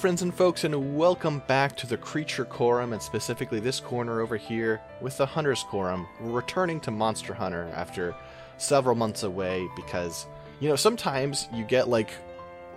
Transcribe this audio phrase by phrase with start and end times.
[0.00, 4.22] Hello, friends and folks, and welcome back to the Creature Quorum, and specifically this corner
[4.22, 6.06] over here with the Hunter's Quorum.
[6.22, 8.14] We're returning to Monster Hunter after
[8.56, 10.24] several months away because,
[10.58, 12.12] you know, sometimes you get like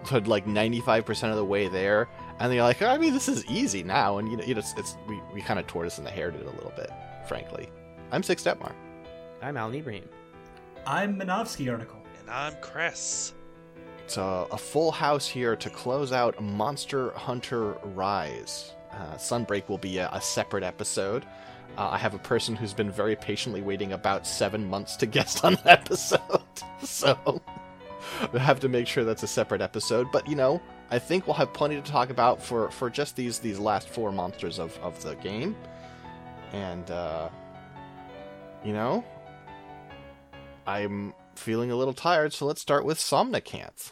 [0.08, 2.10] to like 95% of the way there,
[2.40, 4.60] and then you're like, I mean, this is easy now, and you know, you know
[4.60, 6.92] it's, it's we, we kind of tortoise in the hare did it a little bit,
[7.26, 7.70] frankly.
[8.12, 8.74] I'm Six Detmar.
[9.42, 10.10] I'm Allen Ibrahim.
[10.86, 12.04] I'm Minovsky Article.
[12.20, 13.34] And I'm Crass.
[14.04, 18.74] It's a, a full house here to close out Monster Hunter Rise.
[18.92, 21.26] Uh, Sunbreak will be a, a separate episode.
[21.78, 25.44] Uh, I have a person who's been very patiently waiting about seven months to guest
[25.46, 26.20] on an episode,
[26.84, 27.42] so
[28.32, 30.12] we have to make sure that's a separate episode.
[30.12, 33.40] But you know, I think we'll have plenty to talk about for, for just these
[33.40, 35.56] these last four monsters of, of the game,
[36.52, 37.30] and uh,
[38.64, 39.04] you know,
[40.68, 43.92] I'm feeling a little tired, so let's start with Somnicanth.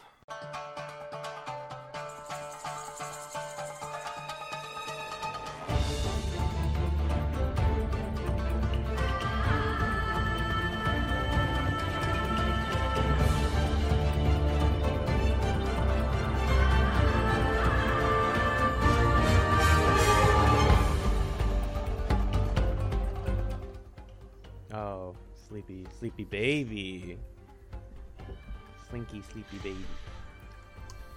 [24.74, 25.14] Oh,
[25.48, 27.18] sleepy, sleepy baby.
[28.92, 29.86] Slinky, sleepy baby.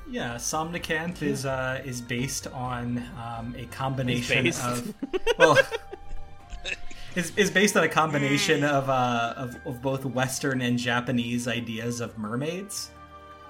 [0.10, 4.64] Yeah, Somnicanth is uh, is based on um, a combination based.
[4.64, 4.96] of
[5.38, 5.58] well,
[7.16, 12.00] is, is based on a combination of, uh, of of both Western and Japanese ideas
[12.00, 12.92] of mermaids.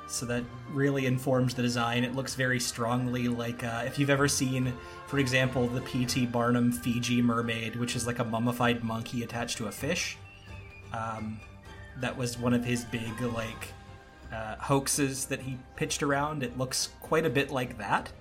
[0.08, 2.04] So that really informs the design.
[2.04, 4.74] It looks very strongly like uh, if you've ever seen,
[5.06, 6.26] for example, the P.T.
[6.28, 10.18] Barnum Fiji mermaid, which is like a mummified monkey attached to a fish.
[10.94, 11.40] Um,
[11.98, 13.74] that was one of his big like
[14.36, 16.44] uh, hoaxes that he pitched around.
[16.44, 18.12] It looks quite a bit like that.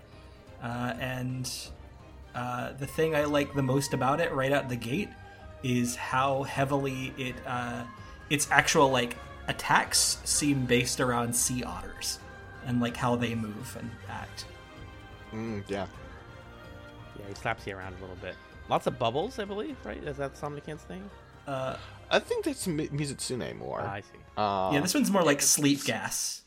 [0.62, 1.50] Uh, and
[2.34, 5.10] uh, the thing I like the most about it right out the gate
[5.62, 7.84] is how heavily it uh,
[8.30, 9.16] its actual like
[9.48, 12.18] attacks seem based around sea otters
[12.66, 14.46] and like how they move and act.
[15.32, 15.86] Mm, yeah.
[17.18, 18.34] Yeah, he slaps you around a little bit.
[18.68, 20.02] Lots of bubbles, I believe, right?
[20.02, 21.08] Is that Somnicanth's thing?
[21.46, 21.76] Uh,
[22.10, 23.80] I think that's Mi- Mizutsune more.
[23.82, 24.18] Ah, I see.
[24.36, 26.42] Uh, yeah, this one's more like sleep gas.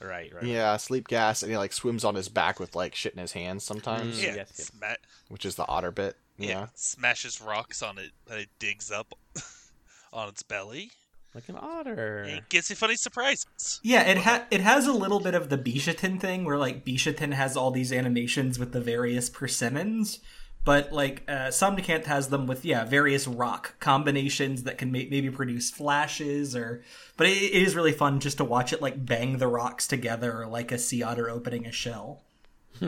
[0.00, 0.44] Right, right.
[0.44, 3.32] yeah, sleep gas, and he like swims on his back with like shit in his
[3.32, 4.22] hands sometimes, Mm.
[4.22, 4.66] Yeah, yes, yes.
[4.68, 4.96] sma-
[5.28, 6.16] which is the otter bit.
[6.38, 6.48] yeah.
[6.48, 6.66] Yeah.
[6.74, 9.14] smashes rocks on it, and it digs up
[10.12, 10.90] on its belly.
[11.34, 12.22] Like an otter.
[12.22, 13.80] And it gives you funny surprises.
[13.82, 17.32] Yeah, it ha- it has a little bit of the Bishaten thing where like Bishaten
[17.32, 20.20] has all these animations with the various persimmons,
[20.66, 25.30] but like uh, Somnicanth has them with yeah various rock combinations that can ma- maybe
[25.30, 26.82] produce flashes or.
[27.16, 30.46] But it, it is really fun just to watch it like bang the rocks together
[30.46, 32.20] like a sea otter opening a shell.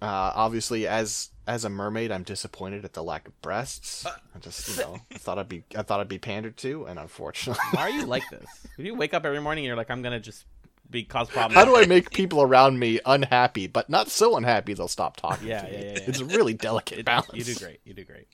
[0.00, 4.06] Uh, obviously, as as a mermaid, I'm disappointed at the lack of breasts.
[4.06, 7.00] I just you know I thought I'd be I thought I'd be pandered to, and
[7.00, 8.46] unfortunately, Why are you like this?
[8.78, 10.44] If you wake up every morning and you're like, I'm gonna just
[10.90, 11.54] be cause problems.
[11.54, 15.48] how do I make people around me unhappy, but not so unhappy they'll stop talking?
[15.48, 15.86] Yeah, to yeah, me?
[15.86, 16.04] yeah, yeah.
[16.06, 17.30] It's a really delicate balance.
[17.34, 17.80] You do great.
[17.84, 18.26] You do great.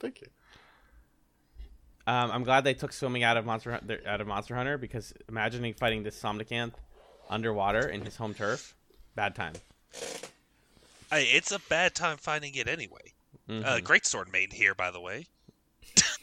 [0.00, 0.28] Thank you.
[2.06, 5.12] Um, I'm glad they took swimming out of Monster Hunter, out of Monster Hunter because
[5.28, 6.74] imagining fighting this Somnicanth
[7.28, 8.74] underwater in his home turf,
[9.14, 9.52] bad time.
[11.10, 13.12] Hey, it's a bad time finding it anyway.
[13.48, 13.64] Mhm.
[13.64, 15.26] Uh, great sword made here, by the way.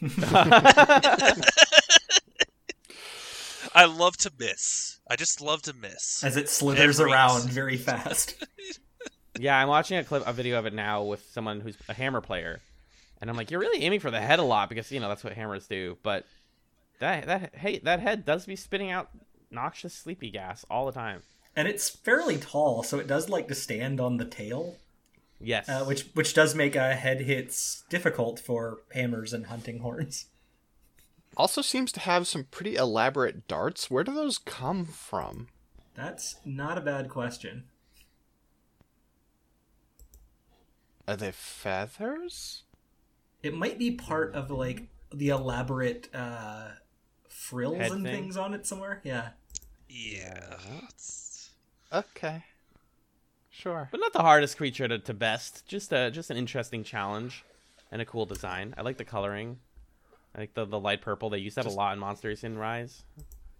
[3.76, 4.98] I love to miss.
[5.08, 6.24] I just love to miss.
[6.24, 8.42] As it slithers Every- around very fast.
[9.38, 12.22] Yeah, I'm watching a clip, a video of it now with someone who's a hammer
[12.22, 12.60] player,
[13.20, 15.22] and I'm like, you're really aiming for the head a lot because you know that's
[15.22, 15.98] what hammers do.
[16.02, 16.24] But
[17.00, 19.10] that that hey, that head does be spitting out
[19.50, 21.22] noxious sleepy gas all the time.
[21.54, 24.76] and it's fairly tall, so it does like to stand on the tail.
[25.38, 30.26] Yes, uh, which which does make uh, head hits difficult for hammers and hunting horns.
[31.36, 33.90] Also, seems to have some pretty elaborate darts.
[33.90, 35.48] Where do those come from?
[35.94, 37.64] That's not a bad question.
[41.08, 42.64] Are they feathers?
[43.42, 46.68] It might be part of like the elaborate uh,
[47.28, 48.14] frills Head and thing?
[48.22, 49.00] things on it somewhere.
[49.04, 49.30] Yeah,
[49.88, 50.54] yeah.
[50.84, 51.50] It's-
[51.92, 52.42] Okay.
[53.48, 53.88] Sure.
[53.90, 55.64] but not the hardest creature to, to best.
[55.66, 57.44] Just a just an interesting challenge
[57.92, 58.74] and a cool design.
[58.76, 59.60] I like the coloring.
[60.36, 61.30] I like the the light purple.
[61.30, 63.02] They used to have a lot in Monsters in Rise,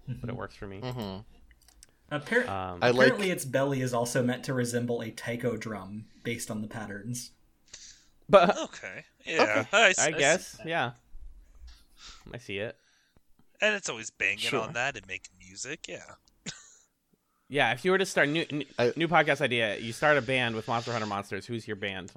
[0.07, 0.81] but it works for me.
[0.81, 1.19] hmm
[2.13, 6.05] Appar- Um, I like- apparently its belly is also meant to resemble a taiko drum
[6.23, 7.33] based on the patterns.
[8.29, 9.05] but Okay.
[9.25, 9.65] Yeah.
[9.73, 10.93] I, I guess, yeah.
[12.33, 12.77] I see it.
[13.61, 14.61] And it's always banging Sure.
[14.61, 15.87] on that and making music.
[15.89, 16.05] Yeah.
[17.49, 20.23] Yeah, if you were to start new new, I- new podcast idea, you start a
[20.23, 21.47] band with Monster Hunter monsters.
[21.47, 22.13] Who's your band?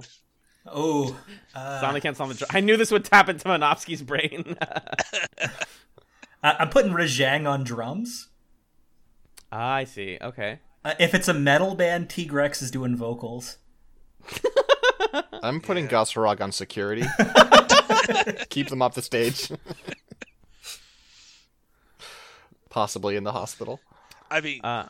[0.71, 1.18] Oh,
[1.56, 2.38] uh, Sonic and Sonic.
[2.54, 4.56] I knew this would tap into Minovsky's brain.
[6.44, 8.30] I- I'm putting Rajang on drums.
[9.51, 10.18] ah, I see.
[10.21, 10.60] Okay.
[10.86, 13.57] Uh, if it's a metal band, T Rex is doing vocals.
[15.44, 17.04] I'm putting Goss Harag on security.
[18.50, 19.51] Keep them off the stage.
[22.69, 23.80] Possibly in the hospital.
[24.30, 24.89] I mean, Uh,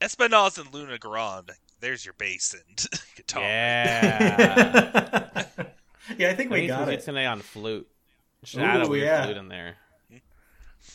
[0.00, 1.52] Espinas and Luna Grande.
[1.80, 2.86] There's your bass and
[3.16, 3.42] guitar.
[3.42, 5.44] yeah.
[6.18, 7.02] yeah, I think we we got it.
[7.02, 7.86] today on flute.
[8.44, 9.24] Should add a weird yeah.
[9.24, 9.76] flute in there.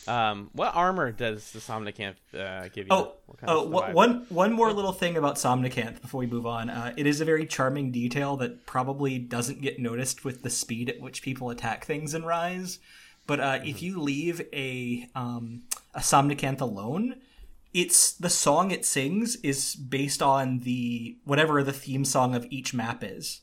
[0.08, 2.92] Um, what armor does the Somnicanth uh, give you?
[2.92, 3.94] Oh, What kind oh, of wha- survival?
[3.94, 6.70] one one more little thing about Somnicanth before we move on.
[6.70, 10.88] Uh, it is a very charming detail that probably doesn't get noticed with the speed
[10.88, 12.78] at which people attack things in Rise.
[13.26, 15.64] But uh, if you leave a um,
[15.94, 17.16] a Somnicanth alone,
[17.72, 22.74] it's the song it sings is based on the whatever the theme song of each
[22.74, 23.40] map is.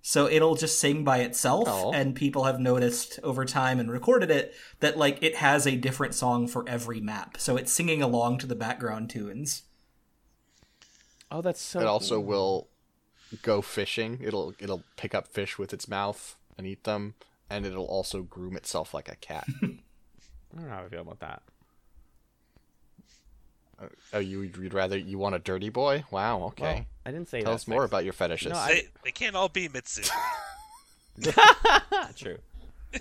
[0.00, 1.92] So it'll just sing by itself, Oh.
[1.92, 6.14] and people have noticed over time and recorded it that like it has a different
[6.14, 7.36] song for every map.
[7.38, 9.64] So it's singing along to the background tunes.
[11.30, 11.80] Oh, that's so.
[11.80, 12.68] It also will
[13.42, 14.18] go fishing.
[14.22, 17.14] It'll it'll pick up fish with its mouth and eat them,
[17.50, 19.44] and it'll also groom itself like a cat.
[19.62, 19.66] I
[20.56, 21.42] don't know how I feel about that.
[24.12, 26.04] Oh, you you'd rather you want a dirty boy?
[26.10, 26.42] Wow.
[26.48, 26.62] Okay.
[26.62, 27.56] Well, I didn't say Tell that.
[27.56, 28.52] us more about your fetishes.
[28.52, 30.10] No, I- They, they can't all be Mitsuru.
[32.16, 32.38] True.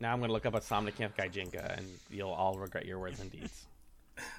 [0.00, 3.30] now I'm gonna look up a Somnicanth Gijinka, and you'll all regret your words and
[3.30, 3.64] deeds.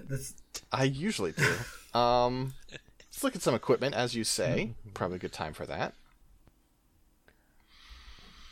[0.10, 0.34] This,
[0.72, 1.54] I usually do.
[2.00, 2.54] um,
[3.00, 4.72] let's look at some equipment, as you say.
[4.96, 5.94] Probably a good time for that.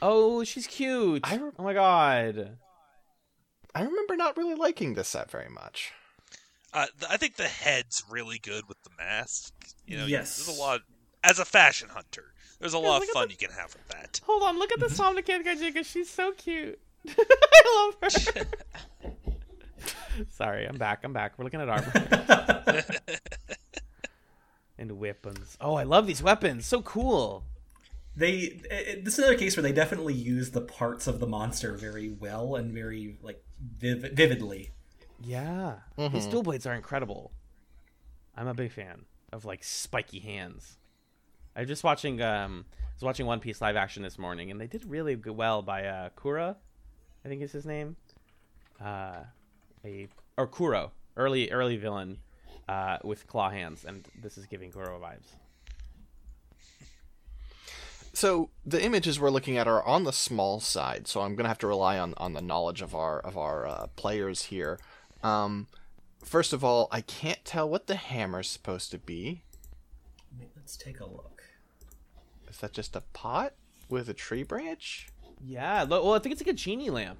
[0.03, 1.21] Oh, she's cute.
[1.27, 2.57] I re- oh my god.
[3.73, 5.93] I remember not really liking this set very much.
[6.75, 9.53] Uh, I think the head's really good with the mask.
[9.87, 10.35] You know, Yes.
[10.45, 10.81] there's a lot.
[11.23, 14.19] As a fashion hunter, there's a lot of fun the- you can have with that.
[14.25, 15.85] Hold on, look at the Somnicanth Gijinka.
[15.85, 16.79] She's so cute.
[17.07, 18.45] I love her.
[20.31, 20.99] Sorry, I'm back.
[21.03, 21.33] I'm back.
[21.37, 21.93] We're looking at armor
[24.77, 25.57] and weapons.
[25.61, 26.65] Oh, I love these weapons.
[26.65, 27.43] So cool.
[28.15, 31.73] they it, this is another case where they definitely use the parts of the monster
[31.73, 33.43] very well and very like
[33.79, 34.71] viv- vividly.
[35.25, 37.31] Yeah, these dual blades are incredible.
[38.35, 40.77] I'm a big fan of like spiky hands.
[41.55, 44.61] I was just watching um I was watching One Piece live action this morning and
[44.61, 46.57] they did really good well by uh Kura,
[47.23, 47.95] I think is his name.
[48.79, 49.23] Uh
[49.83, 50.07] a
[50.37, 52.19] or Kuro, early early villain
[52.69, 55.33] uh with claw hands and this is giving Kuro vibes.
[58.13, 61.57] So the images we're looking at are on the small side, so I'm gonna have
[61.59, 64.77] to rely on, on the knowledge of our of our uh, players here.
[65.23, 65.67] Um,
[66.23, 69.41] first of all, I can't tell what the hammer's supposed to be.
[70.55, 71.43] Let's take a look.
[72.49, 73.53] Is that just a pot
[73.89, 75.09] with a tree branch?
[75.43, 77.19] Yeah, lo- well I think it's like a genie lamp.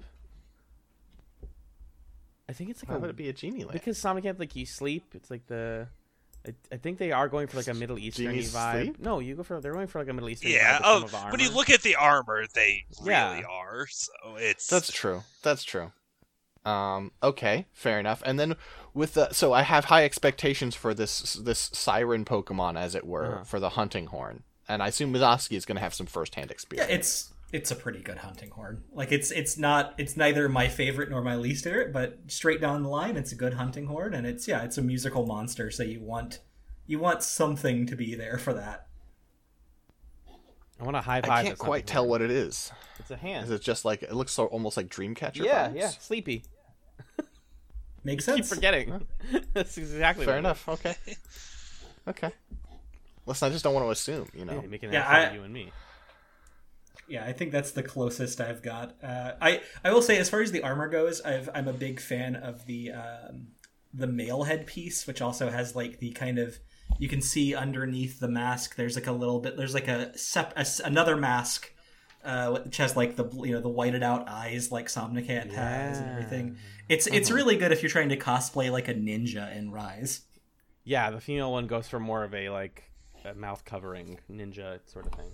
[2.48, 3.72] I think it's like Why a would it be a genie lamp?
[3.72, 5.88] Because Somnicanth, like you sleep, it's like the.
[6.46, 8.82] I, I think they are going for like a Middle Eastern vibe.
[8.82, 8.98] sleep?
[9.00, 10.78] No, you go for they're going for like a Middle Eastern Yeah.
[10.78, 10.78] vibe.
[10.78, 13.42] with Oh, some of the when you look at the armor, they really Yeah.
[13.50, 13.86] are.
[13.88, 15.22] So it's That's true.
[15.42, 15.90] That's true.
[16.66, 18.22] Um, okay, fair enough.
[18.26, 18.56] And then
[18.92, 23.26] with the so I have high expectations for this this siren Pokemon, as it were,
[23.36, 23.44] Uh-huh.
[23.44, 26.54] for the hunting horn, and I assume Minovsky is going to have some firsthand Yeah,
[26.54, 26.90] experience.
[26.90, 28.82] Yeah, it's it's a pretty good hunting horn.
[28.92, 32.82] Like it's it's not it's neither my favorite nor my least favorite, but straight down
[32.82, 35.70] the line, it's a good hunting horn, and it's yeah, it's a musical monster.
[35.70, 36.40] So you want
[36.88, 38.88] you want something to be there for that.
[40.80, 41.30] I want to high five.
[41.30, 42.70] I can't quite tell what it is.
[42.98, 43.44] it's a hand.
[43.44, 45.44] Is it just like it looks so almost like Dreamcatcher?
[45.44, 45.76] yeah, vibes?
[45.76, 46.42] yeah, sleepy.
[48.06, 48.36] Makes sense.
[48.36, 48.54] Keep sense.
[48.58, 49.06] forgetting.
[49.52, 50.68] That's exactly Fair what it enough.
[50.68, 50.94] Okay.
[52.08, 52.30] Okay.
[53.26, 54.28] Listen, I just don't want to assume.
[54.32, 54.60] You know.
[54.62, 55.72] Yeah, making Yeah, I- you and me.
[57.08, 58.96] Yeah, I think that's the closest I've got.
[59.02, 62.00] Uh, I I will say, as far as the armor goes, I've, I'm a big
[62.00, 63.48] fan of the um,
[63.94, 66.58] the male headpiece, which also has like the kind of
[66.98, 68.74] you can see underneath the mask.
[68.76, 69.56] There's like a little bit.
[69.56, 71.72] There's like a, sep- a s- another mask,
[72.24, 76.10] uh, which has like the you know the whited out eyes like Somnicanth has and
[76.10, 76.56] everything.
[76.88, 77.36] It's it's uh-huh.
[77.36, 80.22] really good if you're trying to cosplay like a ninja in Rise.
[80.84, 82.84] Yeah, the female one goes for more of a like
[83.24, 85.30] a mouth covering ninja sort of thing.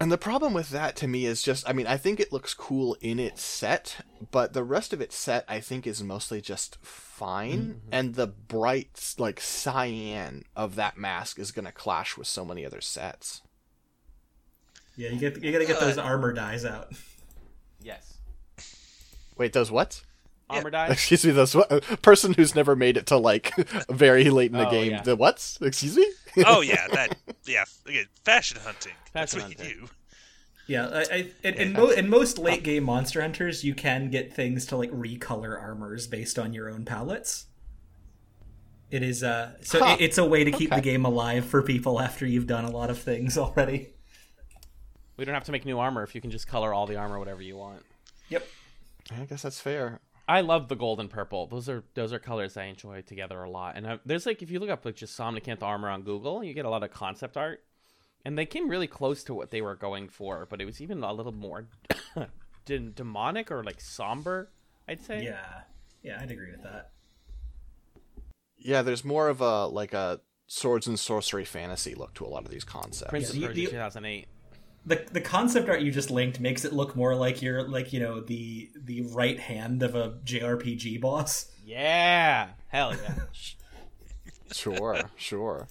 [0.00, 2.54] And the problem with that to me is just, I mean, I think it looks
[2.54, 3.98] cool in its set,
[4.32, 7.60] but the rest of its set I think is mostly just fine.
[7.60, 7.88] Mm-hmm.
[7.92, 12.66] And the bright, like, cyan of that mask is going to clash with so many
[12.66, 13.42] other sets.
[14.96, 16.92] Yeah, you get you gotta get those uh, armor dyes out.
[17.80, 18.18] Yes.
[19.38, 20.02] Wait, those what?
[20.56, 20.86] Armor die.
[20.90, 21.54] Excuse me, this
[22.02, 23.54] person who's never made it to like
[23.90, 24.90] very late in the Oh, game.
[24.92, 25.02] yeah.
[25.02, 25.58] The what?
[25.60, 26.10] Excuse me?
[26.46, 27.64] oh yeah, that yeah.
[27.86, 28.92] Again, fashion hunting.
[29.12, 29.66] That's what hunting.
[29.68, 29.88] you do.
[30.68, 34.32] Yeah, I, I, in, in, mo- in most late game Monster Hunters, you can get
[34.32, 37.46] things to like recolor armors based on your own palettes.
[38.90, 39.96] It is uh, so Huh.
[39.98, 40.76] it- it's a way to keep Okay.
[40.80, 43.88] the game alive for people after you've done a lot of things already.
[45.16, 47.18] We don't have to make new armor if you can just color all the armor
[47.18, 47.82] whatever you want.
[48.28, 48.46] Yep.
[49.20, 50.00] I guess that's fair.
[50.28, 51.46] I love the gold and purple.
[51.46, 53.76] Those are those are colors I enjoy together a lot.
[53.76, 56.54] And I, there's like if you look up like just Somnicanth armor on Google, you
[56.54, 57.62] get a lot of concept art,
[58.24, 60.46] and they came really close to what they were going for.
[60.48, 61.66] But it was even a little more
[62.64, 64.50] de- demonic or like somber.
[64.88, 65.24] I'd say.
[65.24, 65.62] Yeah.
[66.02, 66.90] Yeah, I'd agree with that.
[68.56, 72.44] Yeah, there's more of a like a swords and sorcery fantasy look to a lot
[72.44, 73.10] of these concepts.
[73.10, 74.26] Prince of Yeah, the- Persia the- 2008.
[74.84, 78.00] The the concept art you just linked makes it look more like you're like, you
[78.00, 81.46] know, the the right hand of a JRPG boss.
[81.64, 82.48] Yeah.
[82.68, 83.14] Hell yeah.
[84.52, 85.66] Sure, sure.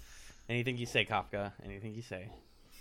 [0.50, 1.51] Anything you say, Kafka.
[1.63, 2.30] Anything you say.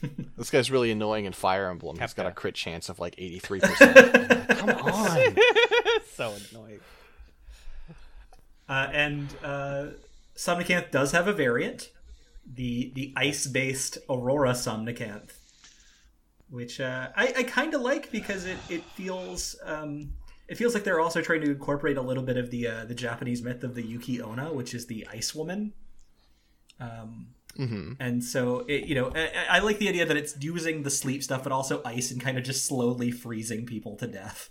[0.38, 1.98] This guy's really annoying in Fire Emblem.
[1.98, 2.34] He's got a Kefka.
[2.36, 4.48] crit chance of like 83%.
[4.56, 5.36] Come on.
[6.14, 6.80] so annoying.
[8.66, 9.86] Uh, and uh,
[10.34, 11.90] Somnicanth does have a variant,
[12.50, 15.32] the the ice based Aurora Somnicanth,
[16.50, 20.12] which uh, I, I kind of like because it it feels um,
[20.48, 22.94] it feels like they're also trying to incorporate a little bit of the uh, the
[22.94, 25.72] Japanese myth of the Yuki Onna, which is the ice woman.
[26.78, 30.82] Um, hmm and so it, you know I, I like the idea that it's using
[30.82, 34.50] the sleep stuff, but also ice and kind of just slowly freezing people to death.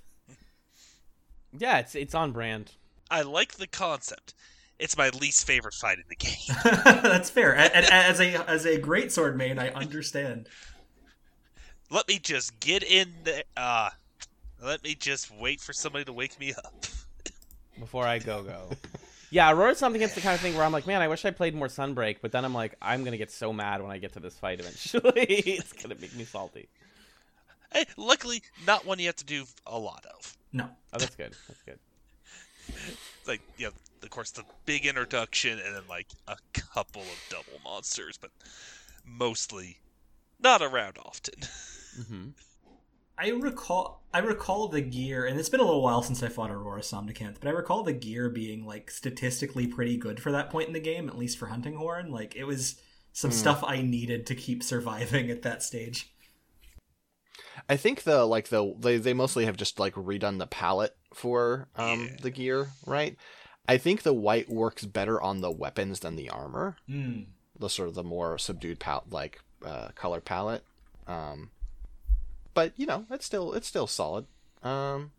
[1.58, 2.74] Yeah, it's it's on brand.
[3.10, 4.34] I like the concept.
[4.78, 6.56] It's my least favorite fight in the game.
[7.04, 7.54] That's fair.
[7.54, 10.48] A- a- As a as a great sword main, I understand.
[11.90, 13.44] Let me just get in there.
[13.58, 13.90] Uh,
[14.64, 16.86] let me just wait for somebody to wake me up.
[17.80, 18.70] before I go go.
[19.32, 21.32] Yeah, Aurora something it's the kind of thing where I'm like, man, I wish I
[21.32, 24.14] played more Sunbreak, but then I'm like, I'm gonna get so mad when I get
[24.14, 25.12] to this fight eventually.
[25.28, 26.68] it's gonna make me salty.
[27.72, 30.36] Hey, luckily, not one you have to do a lot of.
[30.52, 30.68] No.
[30.94, 31.36] Oh, that's good.
[31.48, 31.80] That's good.
[33.28, 37.60] Like, you know, of course, the big introduction and then, like, a couple of double
[37.64, 38.32] monsters, but
[39.06, 39.78] mostly
[40.40, 41.36] not around often.
[42.08, 42.30] hmm
[43.18, 46.52] I recall I recall the gear, and it's been a little while since I fought
[46.52, 50.68] Aurora Somnicanth, but I recall the gear being like statistically pretty good for that point
[50.68, 52.12] in the game, at least for Hunting Horn.
[52.12, 52.80] Like it was
[53.12, 56.14] some stuff I needed to keep surviving at that stage.
[57.68, 61.68] I think the like the they they mostly have just like redone the palette for
[61.76, 62.16] um Yeah.
[62.22, 63.18] the gear, right?
[63.68, 66.78] I think the white works better on the weapons than the armor.
[66.90, 67.26] Mm.
[67.60, 70.64] The sort of the more subdued pal like uh, color palette.
[71.06, 71.52] Um,
[72.60, 74.26] but you know, it's still it's still solid.
[74.64, 75.12] Um,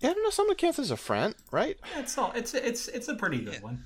[0.00, 0.28] yeah, I don't know.
[0.28, 1.78] Somnicanth is a friend, right?
[1.94, 3.84] Yeah, it's all it's it's it's a pretty good one.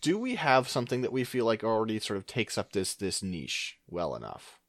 [0.00, 3.20] Do we have something that we feel like already sort of takes up this this
[3.20, 4.60] niche well enough?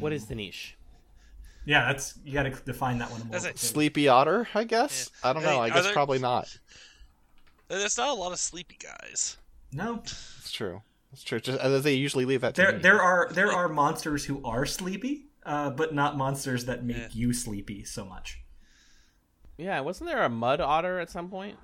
[0.00, 0.76] What is the niche?
[1.64, 3.38] Yeah, that's you got to define that one more.
[3.38, 5.08] That's Sleepy Otter, I guess.
[5.22, 5.60] I don't Hey, know.
[5.60, 6.58] I are guess there- probably not.
[7.68, 9.36] There's not a lot of sleepy guys.
[9.72, 10.82] No, It's true.
[11.14, 11.38] It's true.
[11.40, 12.78] Just, uh, they usually leave that to there me.
[12.80, 17.08] there are there are monsters who are sleepy, uh, but not monsters that make Yeah.
[17.12, 18.40] you sleepy so much.
[19.56, 21.56] Yeah, wasn't there a mud otter at some point?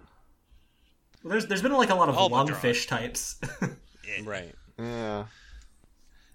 [1.24, 2.48] Well, there's there's been like a lot of Almudron.
[2.50, 3.40] lungfish types.
[4.08, 4.22] Yeah.
[4.24, 4.54] Right.
[4.78, 5.26] Yeah.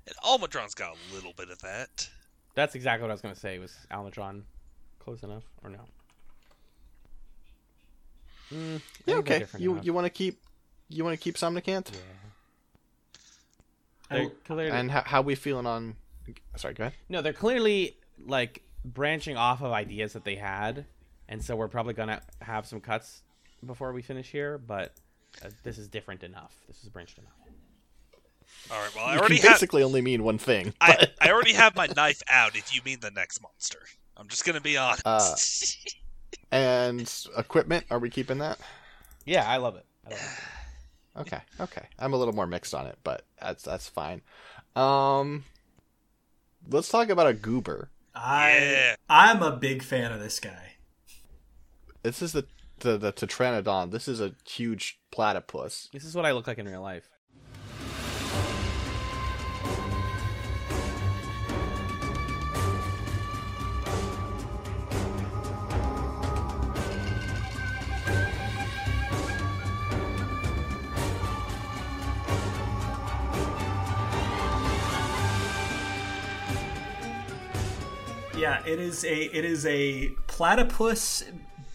[0.07, 2.07] And Almudron's got a little bit of that.
[2.53, 3.59] That's exactly what I was gonna say.
[3.59, 4.43] Was Almudron
[4.99, 5.79] close enough or no?
[8.53, 9.15] Mm, Yeah.
[9.15, 9.45] Okay.
[9.57, 9.85] You enough.
[9.85, 10.39] you want to keep
[10.89, 11.89] you want to keep Somnicanth?
[11.91, 12.24] I-
[14.09, 15.95] They're clearly, And how how we feeling on?
[16.57, 16.93] Sorry, go ahead.
[17.09, 20.85] no, they're clearly like branching off of ideas that they had,
[21.27, 23.21] and so we're probably gonna have some cuts
[23.65, 24.57] before we finish here.
[24.57, 24.93] But
[25.43, 26.53] uh, this is different enough.
[26.67, 27.33] This is branched enough.
[28.71, 28.95] All right.
[28.95, 29.55] Well, I You already can have.
[29.55, 30.73] basically only mean one thing.
[30.81, 32.55] I, I already have my knife out.
[32.55, 33.79] If you mean the next monster,
[34.17, 35.05] I'm just gonna be honest.
[35.05, 35.35] Uh,
[36.51, 38.59] And equipment, are we keeping that?
[39.25, 39.85] Yeah, I love it.
[40.05, 40.43] I love it.
[41.17, 41.87] Okay, okay.
[41.97, 44.21] I'm a little more mixed on it, but that's that's fine.
[44.75, 45.45] Um,
[46.69, 47.89] let's talk about a goober.
[48.13, 48.95] I Yeah.
[49.09, 50.73] I'm a big fan of this guy.
[52.03, 52.45] This is the
[52.79, 53.91] the the Tetranodon.
[53.91, 55.89] This is a huge platypus.
[55.93, 57.09] This is what I look like in real life.
[78.65, 81.23] It is a it is a platypus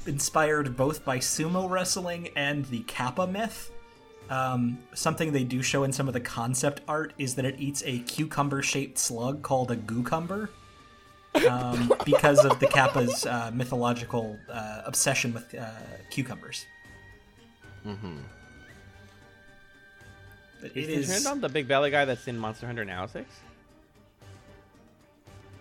[0.07, 3.71] inspired both by sumo wrestling and the Kappa myth.
[4.29, 7.83] Um, something they do show in some of the concept art is that it eats
[7.85, 10.49] a cucumber-shaped slug called a gookumber,
[11.49, 15.71] um, because of the Kappa's uh, mythological uh, obsession with uh,
[16.11, 16.65] cucumbers.
[17.85, 18.19] Mm-hmm.
[20.61, 21.25] But it Is is.
[21.25, 23.29] Tetranodon the big belly guy that's in Monster Hunter now six?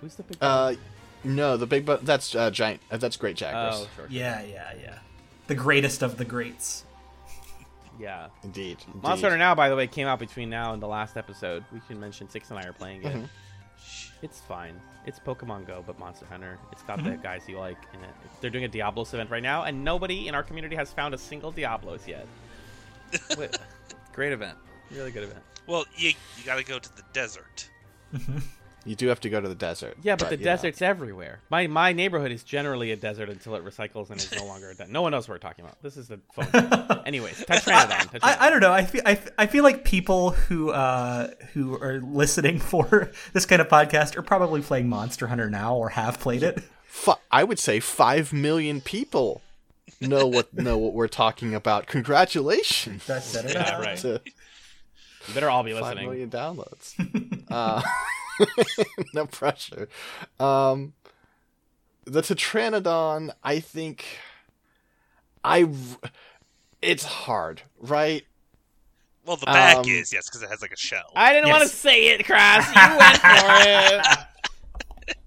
[0.01, 0.37] Who's the big?
[0.41, 0.73] Uh,
[1.23, 2.81] no, the big but that's uh, giant.
[2.91, 3.73] Uh, that's Great Jagras.
[3.73, 4.07] oh, sure.
[4.09, 4.99] Yeah, yeah, yeah.
[5.47, 6.83] The greatest of the greats.
[7.99, 8.27] Yeah.
[8.43, 9.03] Indeed, indeed.
[9.03, 11.65] Monster Hunter Now, by the way, came out between now and the last episode.
[11.73, 13.13] We should mention Six and I are playing it.
[13.15, 13.29] Mhm.
[14.21, 14.79] It's fine.
[15.05, 16.59] It's Pokemon Go, but Monster Hunter.
[16.71, 18.09] It's got the guys you like in it.
[18.41, 21.17] They're doing a Diablos event right now, and nobody in our community has found a
[21.17, 22.27] single Diablos yet.
[23.37, 23.57] Wait,
[24.13, 24.57] great event.
[24.91, 25.39] Really good event.
[25.67, 27.69] Well, you you got to go to the desert.
[28.89, 29.97] You do have to go to the desert.
[30.01, 30.51] Yeah, but the you know.
[30.55, 31.41] desert's everywhere.
[31.51, 34.73] My my neighborhood is generally a desert until it recycles and is no longer a
[34.75, 34.91] desert.
[34.91, 35.81] No one knows what we're talking about.
[35.83, 37.01] This is the phone.
[37.05, 38.19] Anyways, Tetranodon.
[38.23, 38.49] I, I Tetranodon.
[38.49, 38.71] don't know.
[38.73, 43.61] I feel I, I feel like people who uh, who are listening for this kind
[43.61, 46.63] of podcast are probably playing Monster Hunter now or have played it.
[47.31, 49.43] I would say five million people
[50.01, 51.85] know what know what we're talking about.
[51.85, 53.53] Congratulations That said it.
[53.53, 53.97] Yeah, right.
[53.99, 54.19] to
[55.27, 56.05] You better all be five listening.
[56.09, 56.95] million downloads.
[57.51, 57.81] uh,
[59.13, 59.89] no pressure.
[60.39, 60.93] Um,
[62.05, 64.05] the Tetranodon, I think,
[65.43, 65.69] I,
[66.81, 68.23] it's hard, right?
[69.25, 71.11] Well, the back Um, is yes, because it has like a shell.
[71.15, 72.67] I didn't want to say it, Crass.
[72.75, 75.15] You went for it.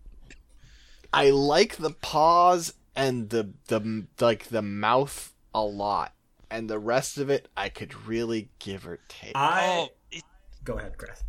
[1.13, 6.15] I like the paws and the the like the mouth a lot,
[6.51, 9.33] and the rest of it I could really give or take.
[9.37, 10.25] I oh, it,
[10.65, 11.23] go ahead, Chris.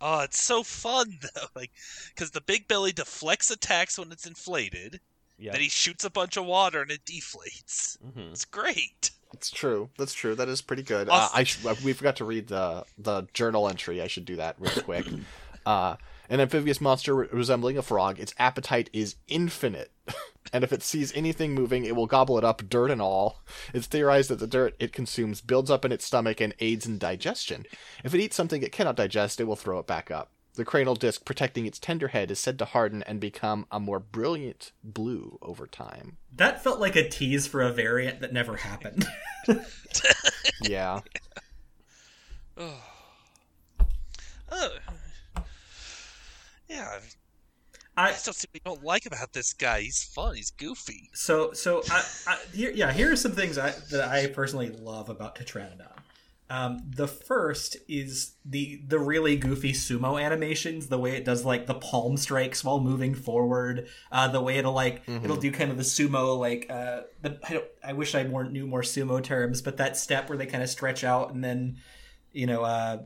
[0.00, 1.70] Oh, it's so fun though, like
[2.14, 5.00] because the big belly deflects attacks when it's inflated.
[5.40, 5.52] Yeah.
[5.52, 7.96] Then he shoots a bunch of water and it deflates.
[8.04, 8.32] Mhm.
[8.32, 9.10] It's great.
[9.32, 9.88] It's true.
[9.96, 10.34] That's true.
[10.34, 11.08] That is pretty good.
[11.08, 14.02] Uh, I sh- we forgot to read the the journal entry.
[14.02, 15.06] I should do that real quick.
[15.66, 15.96] uh,
[16.30, 18.18] an amphibious monster re- resembling a frog.
[18.18, 19.90] Its appetite is infinite,
[20.52, 23.42] and if it sees anything moving, it will gobble it up, dirt and all.
[23.72, 26.98] It's theorized that the dirt it consumes builds up in its stomach and aids in
[26.98, 27.64] digestion.
[28.04, 30.30] If it eats something it cannot digest, it will throw it back up.
[30.54, 34.00] The cranial disc protecting its tender head is said to harden and become a more
[34.00, 36.16] brilliant blue over time.
[36.34, 39.06] That felt like a tease for a variant that never happened.
[40.62, 41.00] Yeah.
[42.58, 42.72] Uh,
[46.68, 46.98] yeah,
[47.98, 49.80] I I still see what you don't like about this guy.
[49.80, 50.36] He's fun.
[50.36, 51.10] He's goofy.
[51.12, 55.08] so so I, I here yeah here are some things I, that I personally love
[55.08, 55.96] about Tetranodon.
[56.50, 61.66] Um, the first is the the really goofy sumo animations, the way it does like
[61.66, 65.76] the palm strikes while moving forward, uh, the way it'll like it'll do kind of
[65.76, 69.60] the sumo like uh, the I, don't, I wish I more knew more sumo terms,
[69.60, 71.76] but that step where they kind of stretch out and then
[72.32, 73.02] you know uh,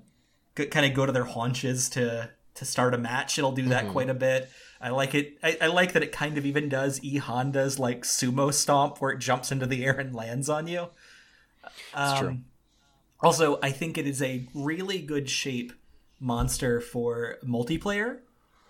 [0.56, 3.38] g- kind of go to their haunches to to start a match.
[3.38, 4.50] It'll do that quite a bit.
[4.82, 5.38] I like it.
[5.42, 9.12] I, I like that it kind of even does E Honda's like sumo stomp where
[9.12, 10.88] it jumps into the air and lands on you.
[11.96, 12.28] It's true.
[12.30, 12.46] Um,
[13.22, 15.72] Also, I think it is a really good shape
[16.20, 18.20] monster for multiplayer.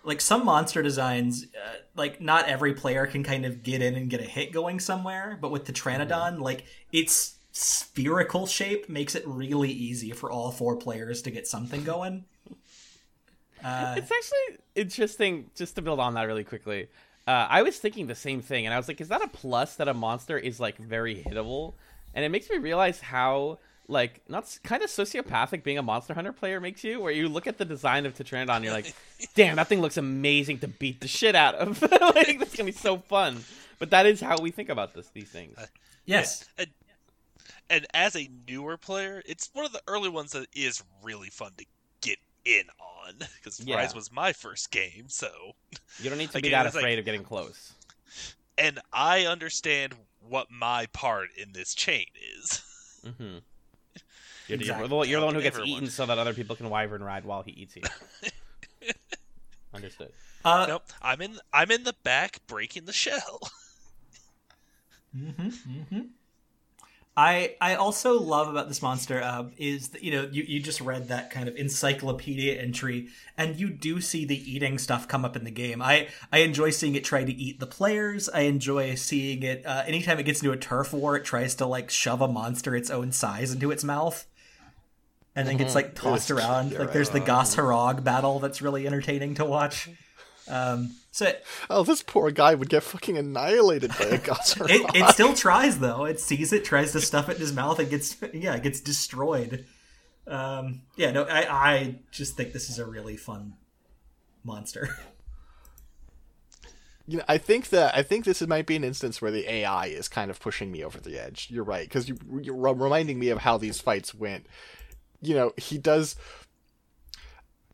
[0.03, 4.09] Like some monster designs, uh, like not every player can kind of get in and
[4.09, 5.37] get a hit going somewhere.
[5.41, 10.75] But with the Tranodon, like its spherical shape makes it really easy for all four
[10.77, 12.25] players to get something going.
[13.63, 16.87] Uh, It's actually interesting, just to build on that really quickly.
[17.25, 19.75] Uh, I was thinking the same thing, and I was like, is that a plus
[19.75, 21.73] that a monster is like very hittable?
[22.13, 26.31] And it makes me realize how like not kind of sociopathic being a Monster Hunter
[26.31, 28.93] player makes you, where you look at the design of Tetranodon, and you're like,
[29.35, 31.81] damn, that thing looks amazing to beat the shit out of.
[32.15, 33.43] like that's gonna be so fun.
[33.79, 35.57] But that is how we think about this these things.
[36.05, 36.67] yes, And,
[37.69, 41.51] and as a newer player, it's one of the early ones that is really fun
[41.57, 41.72] to get
[42.45, 43.75] in on because Yeah.
[43.77, 45.05] Rise was my first game.
[45.07, 45.29] So,
[45.99, 47.73] You don't need to be Again, that it's like- afraid of getting close.
[48.57, 52.05] and I understand what my part in this chain
[52.39, 52.61] is.
[53.05, 53.23] Mm-hmm.
[54.47, 54.89] You're, the- Exactly.
[54.89, 55.77] you're the- you're the one who gets Everyone.
[55.83, 57.83] eaten so that other people can wyvern ride while he eats you.
[59.73, 60.11] Understood.
[60.45, 61.39] uh, nope, I'm in.
[61.51, 63.39] I'm in the back breaking the shell.
[67.15, 70.81] I I also love about this monster uh, is that you know you, you just
[70.81, 75.35] read that kind of encyclopedia entry and you do see the eating stuff come up
[75.35, 75.79] in the game.
[75.81, 78.29] I I enjoy seeing it try to eat the players.
[78.29, 81.15] I enjoy seeing it uh, anytime it gets into a turf war.
[81.15, 84.25] It tries to like shove a monster its own size into its mouth,
[85.35, 86.73] and then gets like tossed It's- around.
[86.73, 87.19] Like there's the.
[87.19, 89.87] Goss Harag battle that's really entertaining to watch.
[90.47, 94.69] Um, so it, Oh, this poor guy would get fucking annihilated by a Gozer.
[94.69, 96.05] it, it still tries though.
[96.05, 98.81] It sees it, tries to stuff it in his mouth, and gets yeah, it gets
[98.81, 99.65] destroyed.
[100.27, 103.53] Um, yeah, no, I I just think this is a really fun
[104.43, 104.97] monster.
[107.05, 109.87] You know, I think that I think this might be an instance where the AI
[109.87, 111.49] is kind of pushing me over the edge.
[111.51, 114.45] You're right because you, you're reminding me of how these fights went.
[115.21, 116.15] You know, he does.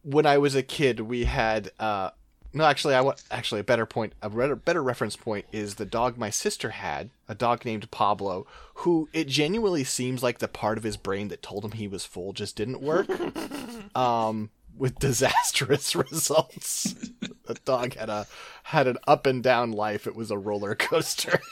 [0.01, 1.69] When I was a kid, we had.
[1.79, 2.09] uh
[2.53, 4.13] no, actually, I want actually a better point.
[4.21, 8.47] A better, better reference point is the dog my sister had, a dog named Pablo,
[8.75, 12.05] who it genuinely seems like the part of his brain that told him he was
[12.05, 13.07] full just didn't work.
[13.95, 16.95] um, with disastrous results.
[17.45, 18.25] the dog had a
[18.63, 20.07] had an up and down life.
[20.07, 21.39] It was a roller coaster.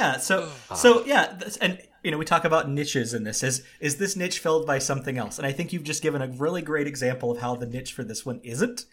[0.00, 3.42] Yeah, so so yeah, and you know we talk about niches in this.
[3.42, 5.38] Is is this niche filled by something else?
[5.38, 8.04] And I think you've just given a really great example of how the niche for
[8.04, 8.84] this one isn't,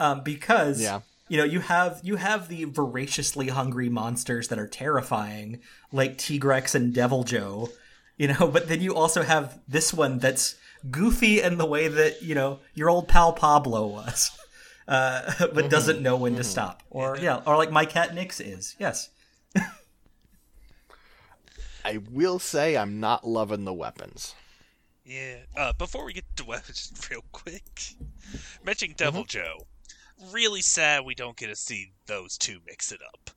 [0.00, 1.00] um, because Yeah.
[1.28, 5.60] you know you have you have the voraciously hungry monsters that are terrifying,
[5.92, 7.70] like Tigrex and Deviljho,
[8.16, 8.46] you know.
[8.52, 10.56] But then you also have this one that's
[10.90, 14.30] goofy in the way that you know your old pal Pablo was.
[14.86, 18.76] Uh, but doesn't know when to stop, or yeah, or like my cat Nix is.
[18.78, 19.08] Yes,
[21.84, 24.34] I will say I'm not loving the weapons.
[25.04, 25.36] Yeah.
[25.56, 27.82] Uh, before we get to weapons, real quick,
[28.64, 29.64] mentioning Deviljho.
[30.32, 33.30] Really sad we don't get to see those two mix it up.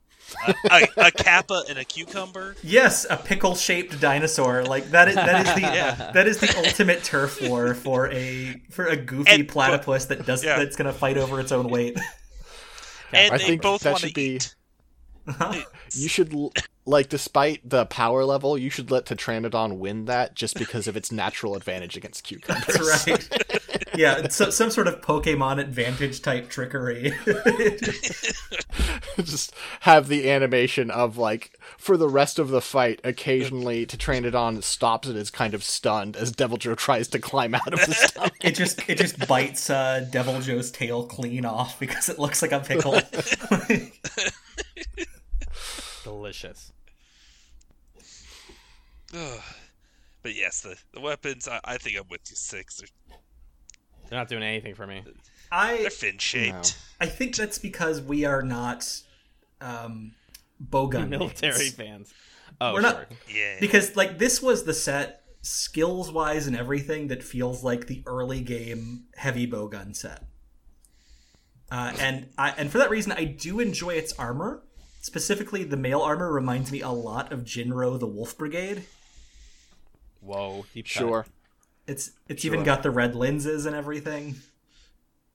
[0.47, 2.55] A, a, a kappa and a cucumber.
[2.63, 4.63] Yes, a pickle-shaped dinosaur.
[4.63, 6.11] Like that is that is the Yeah.
[6.13, 10.43] that is the ultimate turf war for a for a goofy And- platypus that does
[10.43, 10.57] Yeah.
[10.57, 11.97] that's gonna fight over its own weight.
[13.11, 14.53] And I they think both that want to be- eat.
[15.93, 16.33] You should
[16.85, 21.11] like, despite the power level, you should let Tetranodon win that just because of its
[21.11, 22.65] natural advantage against cucumbers.
[22.65, 23.43] That's right.
[23.95, 27.13] Yeah, so, some sort of Pokemon advantage type trickery.
[29.23, 35.07] just have the animation of like for the rest of the fight occasionally Tetranodon stops
[35.07, 38.33] and is kind of stunned as Deviljho tries to climb out of the stomach.
[38.41, 42.59] it just it just bites uh, Deviljho's tail clean off because it looks like a
[42.59, 42.99] pickle.
[46.07, 46.71] Delicious.
[49.13, 49.39] Ugh.
[50.23, 52.77] But yes, the, the weapons, I, I think I'm with you, Six.
[52.77, 53.17] They're,
[54.09, 55.03] They're not doing anything for me.
[55.51, 56.77] I they're fin shaped.
[56.99, 58.89] I think that's because we are not
[59.61, 60.13] um,
[60.63, 61.73] bowgun Military mains.
[61.73, 62.13] fans.
[62.59, 62.91] Oh, We're sure.
[62.91, 63.57] not- Yeah.
[63.59, 68.41] because like this was the set skills wise and everything that feels like the early
[68.41, 70.23] game heavy bowgun set
[71.71, 74.63] uh, and I, and for that reason i do enjoy its armor
[75.07, 78.83] specifically the male armor reminds me a lot of Jin-Roh the wolf brigade
[80.21, 80.65] Whoa.
[80.73, 80.91] Deep cut.
[80.91, 81.25] Sure.
[81.87, 84.35] it's it's even got the red lenses and everything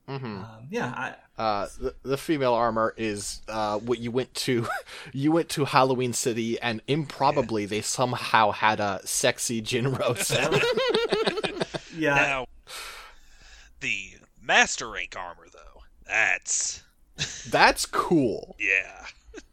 [0.09, 0.25] Mhm.
[0.45, 4.67] um, yeah I, Uh, the, the female armor is uh, what you went to.
[5.13, 10.53] You went to Halloween City, and improbably they somehow had a sexy Jin-Roh set.
[11.97, 12.47] yeah Now,
[13.81, 16.83] the Master Rank armor, though, that's.
[17.49, 18.57] That's cool.
[18.59, 19.07] Yeah.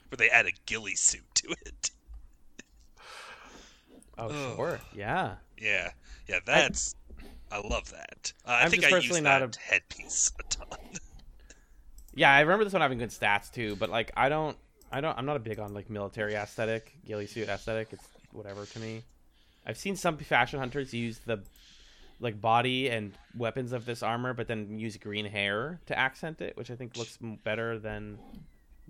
[0.09, 1.91] Where they add a ghillie suit to it.
[4.17, 4.55] Oh, Ugh.
[4.55, 4.79] sure.
[4.93, 5.35] Yeah.
[5.57, 5.91] Yeah.
[6.27, 6.95] Yeah, that's.
[7.51, 8.33] I, love that.
[8.45, 10.77] Uh, I think just I use that not a- headpiece a ton.
[12.15, 14.57] Yeah, I remember this one having good stats too, but like I don't
[14.91, 17.89] I don't I'm not a big on like military aesthetic, ghillie suit aesthetic.
[17.91, 19.03] It's whatever to me.
[19.65, 21.39] I've seen some fashion hunters use the
[22.19, 26.57] like body and weapons of this armor, but then use green hair to accent it,
[26.57, 28.17] which I think looks better than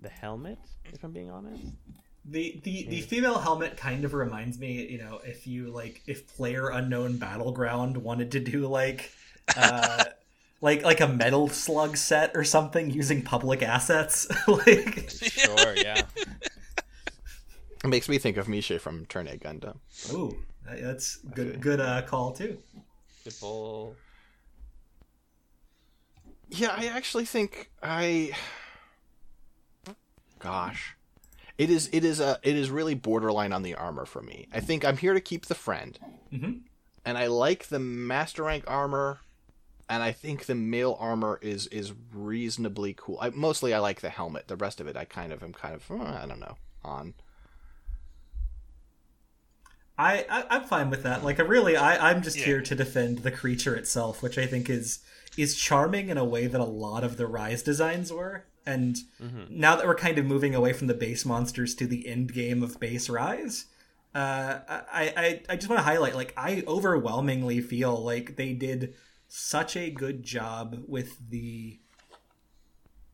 [0.00, 0.58] the helmet.
[0.92, 1.62] If I'm being honest.
[2.24, 6.26] The the the female helmet kind of reminds me, you know, if you like if
[6.36, 9.12] Player Unknown Battleground wanted to do like
[9.56, 10.04] uh
[10.60, 14.28] like like a metal slug set or something using public assets.
[14.48, 15.74] like Sure.
[15.76, 16.02] Yeah.
[17.82, 19.78] It makes me think of Misha from Turn A Gundam.
[20.12, 20.36] Ooh,
[20.68, 22.58] that's good good uh call too.
[23.24, 23.96] Good bull.
[26.50, 28.32] Yeah, I actually think I.
[30.40, 30.96] Gosh,
[31.58, 34.48] it is it is a it is really borderline on the armor for me.
[34.52, 35.98] I think I'm here to keep the friend,
[36.32, 36.62] Mhm.
[37.04, 39.20] and I like the master rank armor,
[39.88, 43.18] and I think the male armor is is reasonably cool.
[43.20, 44.48] I, mostly I like the helmet.
[44.48, 47.14] The rest of it I kind of am kind of uh, I don't know on.
[49.98, 51.22] I, I I'm fine with that.
[51.22, 52.44] Like, I really, I I'm just Yeah.
[52.46, 55.00] here to defend the creature itself, which I think is
[55.36, 58.44] is charming in a way that a lot of the Rise designs were.
[58.66, 58.98] And
[59.48, 62.62] now that we're kind of moving away from the base monsters to the end game
[62.62, 63.66] of base Rise,
[64.14, 68.94] uh, I I I just want to highlight like I overwhelmingly feel like they did
[69.28, 71.78] such a good job with the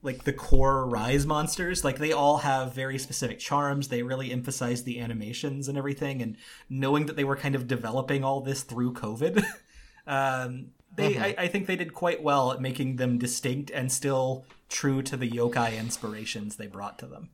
[0.02, 1.84] like the core Rise monsters.
[1.84, 3.88] Like they all have very specific charms.
[3.88, 6.22] They really emphasize the animations and everything.
[6.22, 6.36] And
[6.70, 9.44] knowing that they were kind of developing all this through COVID,
[10.06, 11.22] um, they Mm-hmm.
[11.22, 15.16] I, I think they did quite well at making them distinct and still true to
[15.16, 17.30] the yokai inspirations they brought to them.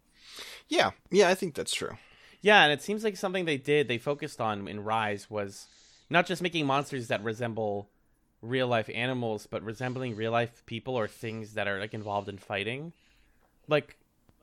[0.68, 1.96] Yeah, yeah, I think that's true.
[2.40, 5.68] Yeah, and it seems like something they did, they focused on in Rise was
[6.10, 7.88] not just making monsters that resemble
[8.42, 12.38] real life animals, but resembling real life people or things that are like involved in
[12.38, 12.92] fighting.
[13.68, 13.96] Like,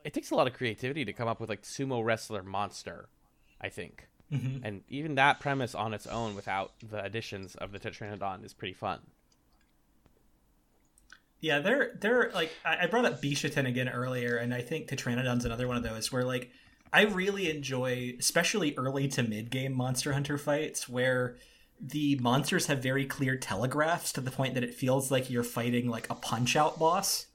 [0.04, 3.08] it takes a lot of creativity to come up with like sumo wrestler monster,
[3.60, 4.08] I think.
[4.32, 4.60] Mhm.
[4.62, 8.74] And even that premise on its own, without the additions of the Tetranodon, is pretty
[8.74, 9.00] fun.
[11.40, 15.44] Yeah, they're they're like I I brought up Bishaten again earlier, and I think Tetranodon's
[15.44, 16.50] another one of those where like
[16.92, 21.36] I really enjoy, especially early to mid game Monster Hunter fights, where
[21.80, 25.88] the monsters have very clear telegraphs to the point that it feels like you're fighting
[25.88, 27.26] like a punch out boss.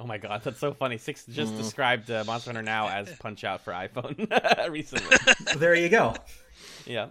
[0.00, 0.96] Oh my god, that's so funny.
[0.96, 5.16] Six just described uh, Monster Hunter Now as Punch Out for iPhone recently.
[5.52, 6.14] So there you go.
[6.86, 7.08] Yeah.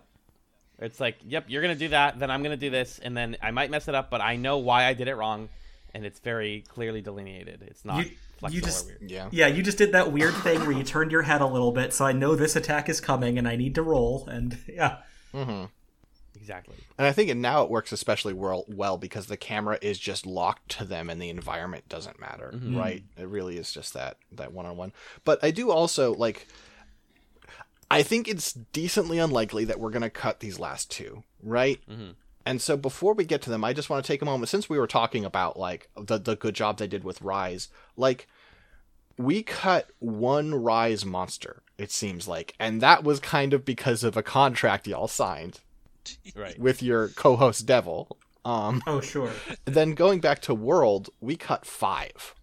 [0.80, 3.52] It's like, yep, you're gonna do that, then I'm gonna do this, and then I
[3.52, 5.50] might mess it up, but I know why I did it wrong,
[5.93, 7.62] and it's very clearly delineated.
[7.65, 9.12] It's not You- flexible you just- or weird.
[9.12, 9.30] Yeah.
[9.32, 11.93] Yeah, you just did that weird thing where you turned your head a little bit,
[11.93, 14.28] so I know this attack is coming and I need to roll.
[14.28, 14.97] And yeah,
[16.47, 16.77] Exactly.
[16.97, 20.69] And I think now it works especially well, well because the camera is just locked
[20.77, 22.77] to them and the environment doesn't matter, mm-hmm.
[22.77, 23.03] right?
[23.17, 24.93] It really is just that that one on one.
[25.25, 26.47] But I do also like.
[27.91, 31.79] I think it's decently unlikely that we're going to cut these last two, right?
[31.89, 32.12] Mm-hmm.
[32.45, 34.69] And so before we get to them, I just want to take a moment since
[34.69, 38.25] we were talking about like the the good job they did with Rise, like
[39.17, 44.15] we cut one Rise monster, it seems like, and that was kind of because of
[44.15, 45.60] a contract y'all signed
[46.36, 46.58] Right.
[46.60, 48.17] with your co-host Devil.
[48.46, 49.32] Um, oh sure.
[49.65, 52.34] then going back to World, we cut five,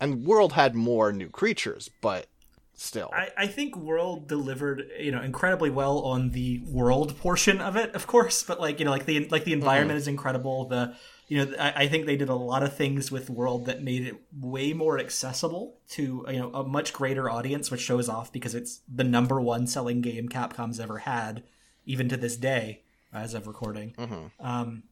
[0.00, 2.26] and World had more new creatures, but
[2.74, 7.76] still, I, I think World delivered, you know, incredibly well on the world portion of
[7.76, 8.42] it, of course.
[8.44, 10.66] But like, you know, like the like the environment is incredible.
[10.66, 10.94] The
[11.28, 14.06] you know, I, I think they did a lot of things with World that made
[14.06, 18.54] it way more accessible to you know a much greater audience, which shows off because
[18.54, 21.42] it's the number one selling game Capcom's ever had,
[21.88, 23.94] even to this day, as of recording.
[24.38, 24.84] Um,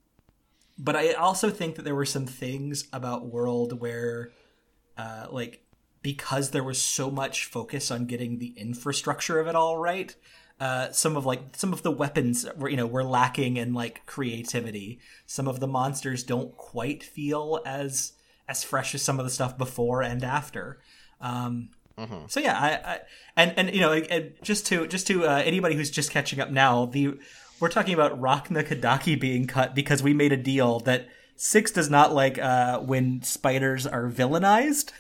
[0.79, 4.31] but I also think that there were some things about World where,
[4.97, 5.63] uh, like,
[6.03, 10.15] because there was so much focus on getting the infrastructure of it all right,
[10.59, 14.07] uh, some of like some of the weapons were you know were lacking in like
[14.07, 15.01] creativity.
[15.27, 18.13] Some of the monsters don't quite feel as
[18.49, 20.79] as fresh as some of the stuff before and after.
[21.21, 21.71] Um,
[22.29, 23.01] So yeah, I, I
[23.37, 26.51] and and you know and just to just to uh, anybody who's just catching up
[26.51, 27.19] now, the
[27.59, 31.91] we're talking about Rakna Kadaki being cut because we made a deal that Six does
[31.91, 34.93] not like uh, when spiders are villainized.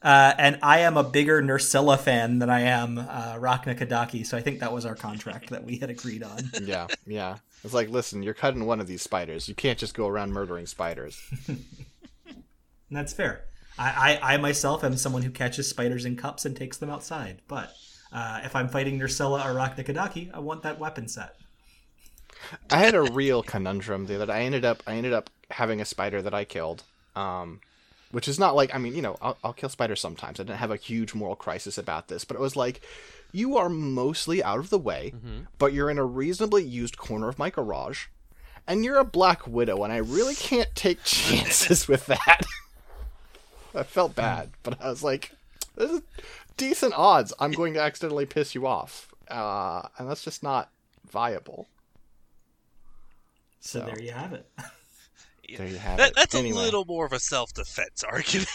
[0.00, 4.36] Uh, and I am a bigger Nerscylla fan than I am uh, Rakna Kadaki, so
[4.36, 6.50] I think that was our contract that we had agreed on.
[6.62, 7.36] yeah, yeah.
[7.62, 9.48] It's like, listen, you're cutting one of these spiders.
[9.48, 11.20] You can't just go around murdering spiders.
[12.90, 13.44] That's fair.
[13.78, 17.40] I, I, I myself am someone who catches spiders in cups and takes them outside,
[17.48, 17.74] but
[18.12, 21.36] uh, if I'm fighting Nerscylla or Rakna-Kadaki I want that weapon set.
[22.70, 25.84] I had a real conundrum there that I ended up I ended up having a
[25.84, 26.84] spider that I killed.
[27.14, 27.60] Um
[28.10, 30.38] which is not like I mean, you know, I'll, I'll kill spiders sometimes.
[30.38, 32.82] I didn't have a huge moral crisis about this, but it was like
[33.32, 35.14] you are mostly out of the way,
[35.58, 38.06] but you're in a reasonably used corner of my garage,
[38.68, 42.42] and you're a black widow, and I really can't take chances with that.
[43.74, 45.32] I felt bad, but I was like,
[45.76, 46.00] this is
[46.56, 49.08] decent odds I'm going to accidentally piss you off.
[49.28, 50.70] Uh, and that's just not
[51.10, 51.66] viable.
[53.60, 53.86] So, So.
[53.86, 54.46] there you have it.
[55.56, 56.16] There you have That, it.
[56.16, 56.56] that's Anyway.
[56.58, 58.48] a little more of a self-defense argument.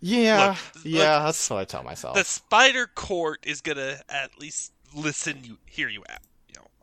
[0.00, 2.14] Yeah, Look, yeah, that's what I tell myself.
[2.16, 6.25] the spider court is gonna at least listen you, hear you out, you know,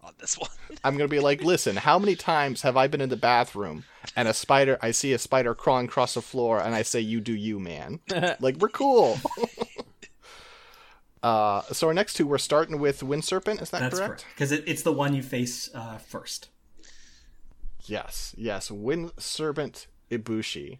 [0.04, 0.50] on this one.
[0.84, 3.86] I'm gonna be like, listen, how many times have I been in the bathroom
[4.16, 4.78] and a spider?
[4.82, 8.00] I see a spider crawling across the floor, and I say, "You do you, man."
[8.40, 9.18] like we're cool.
[11.24, 13.62] uh, so our next two, we're starting with Wind Serpent.
[13.62, 14.10] Is that That's correct?
[14.10, 14.26] correct.
[14.36, 16.50] Because it, it's the one you face uh, first.
[17.86, 18.72] Yes, yes.
[18.72, 20.80] Wind Serpent Ibushi.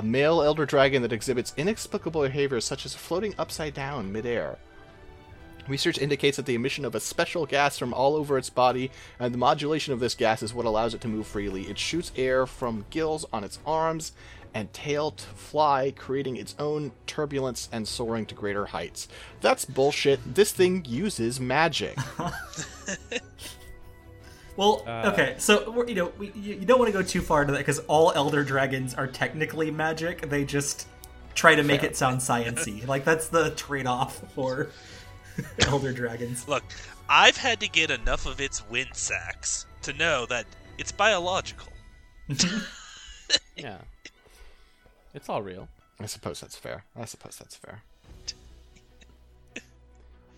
[0.00, 4.56] A male elder dragon that exhibits inexplicable behaviors such as floating upside down midair.
[5.68, 9.34] Research indicates that the emission of a special gas from all over its body and
[9.34, 11.64] the modulation of this gas is what allows it to move freely.
[11.64, 14.12] It shoots air from gills on its arms
[14.54, 19.06] and tail to fly, creating its own turbulence and soaring to greater heights.
[19.42, 20.34] That's bullshit.
[20.34, 21.98] This thing uses magic.
[24.56, 27.20] Well, Uh, okay, so we're- you know we, you you don't want to go too
[27.22, 30.28] far into that because all elder dragons are technically magic.
[30.28, 30.86] They just
[31.34, 31.90] try to make Fair.
[31.90, 32.86] it sound sciency.
[32.94, 34.70] like that's the trade-off for
[35.60, 36.46] elder dragons.
[36.48, 36.64] Look,
[37.08, 40.46] I've had to get enough of its wind sacs to know that
[40.78, 41.72] it's biological.
[43.56, 43.78] Yeah.
[45.14, 45.68] It's all real.
[46.00, 46.84] I suppose that's fair.
[46.96, 47.82] I suppose that's fair.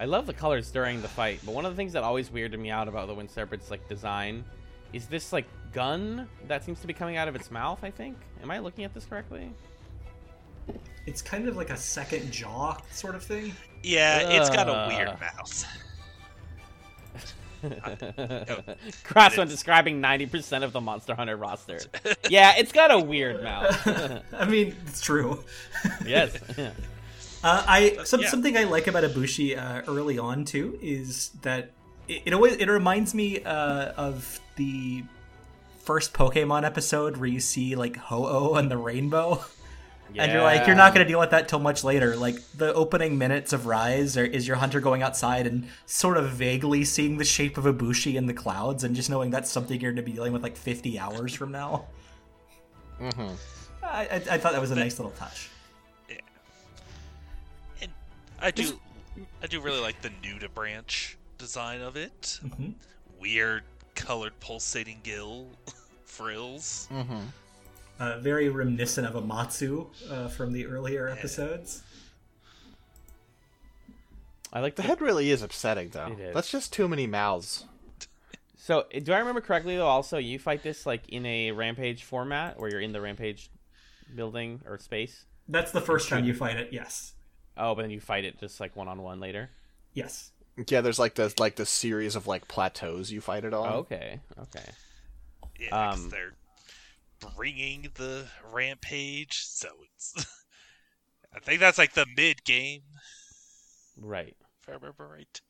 [0.02, 2.58] I love the colors during the fight, but one of the things that always weirded
[2.58, 4.44] me out about the Wind Serpent's like design
[4.92, 7.78] is this like gun that seems to be coming out of its mouth.
[7.84, 8.16] I think.
[8.42, 9.52] Am I looking at this correctly?
[11.06, 13.54] It's kind of like a second jaw sort of thing.
[13.84, 15.16] Yeah, it's got a weird uh.
[15.20, 15.66] mouth.
[19.04, 21.78] Crass when describing ninety percent of the Monster Hunter roster.
[22.28, 23.86] Yeah, it's got a weird mouth.
[24.32, 25.44] I mean, it's true.
[26.04, 26.36] yes.
[27.44, 28.28] Uh, I some, yeah.
[28.28, 31.70] something I like about Ibushi uh, early on too is that
[32.06, 35.02] it, it always it reminds me uh, of the
[35.80, 39.44] first Pokemon episode where you see like Ho-Oh and the rainbow,
[40.16, 42.14] and you're like you're not going to deal with that till much later.
[42.16, 46.30] Like the opening minutes of Rise are, is your hunter going outside and sort of
[46.30, 49.92] vaguely seeing the shape of Ibushi in the clouds, and just knowing that's something you're
[49.92, 51.86] going to be dealing with like 50 hours from now.
[53.00, 53.34] Mm-hmm.
[53.82, 55.48] I, I, I thought that was a nice little touch.
[58.42, 58.80] And I do,
[59.42, 62.40] I do really like the nudibranch design of it.
[62.44, 62.74] Mhm.
[63.20, 63.62] Weird
[63.94, 65.46] colored pulsating gill
[66.04, 66.88] frills.
[66.90, 67.20] Mm-hmm.
[68.00, 71.82] Uh, very reminiscent of Amatsu uh, from the earlier episodes.
[74.52, 76.08] I like The the head really is upsetting, though.
[76.12, 76.34] It is.
[76.34, 77.64] That's just too many mouths.
[78.64, 79.88] So, do I remember correctly though?
[79.88, 83.50] Also, you fight this like in a rampage format where you're in the rampage
[84.14, 85.24] building or space.
[85.48, 86.68] That's the first time you fight it.
[86.72, 87.14] Yes,
[87.56, 89.50] Oh, but then you fight it just like one on one later.
[89.92, 90.30] yes.
[90.68, 93.72] Yeah, there's like the like the series of like plateaus you fight it on.
[93.72, 94.70] Oh, okay, okay.
[95.58, 96.34] Yeah, 'cause Um, they're
[97.36, 100.14] bringing the rampage, so it's.
[101.34, 102.82] I think that's like the mid game,
[103.98, 104.36] Right.
[104.62, 105.40] if I remember right.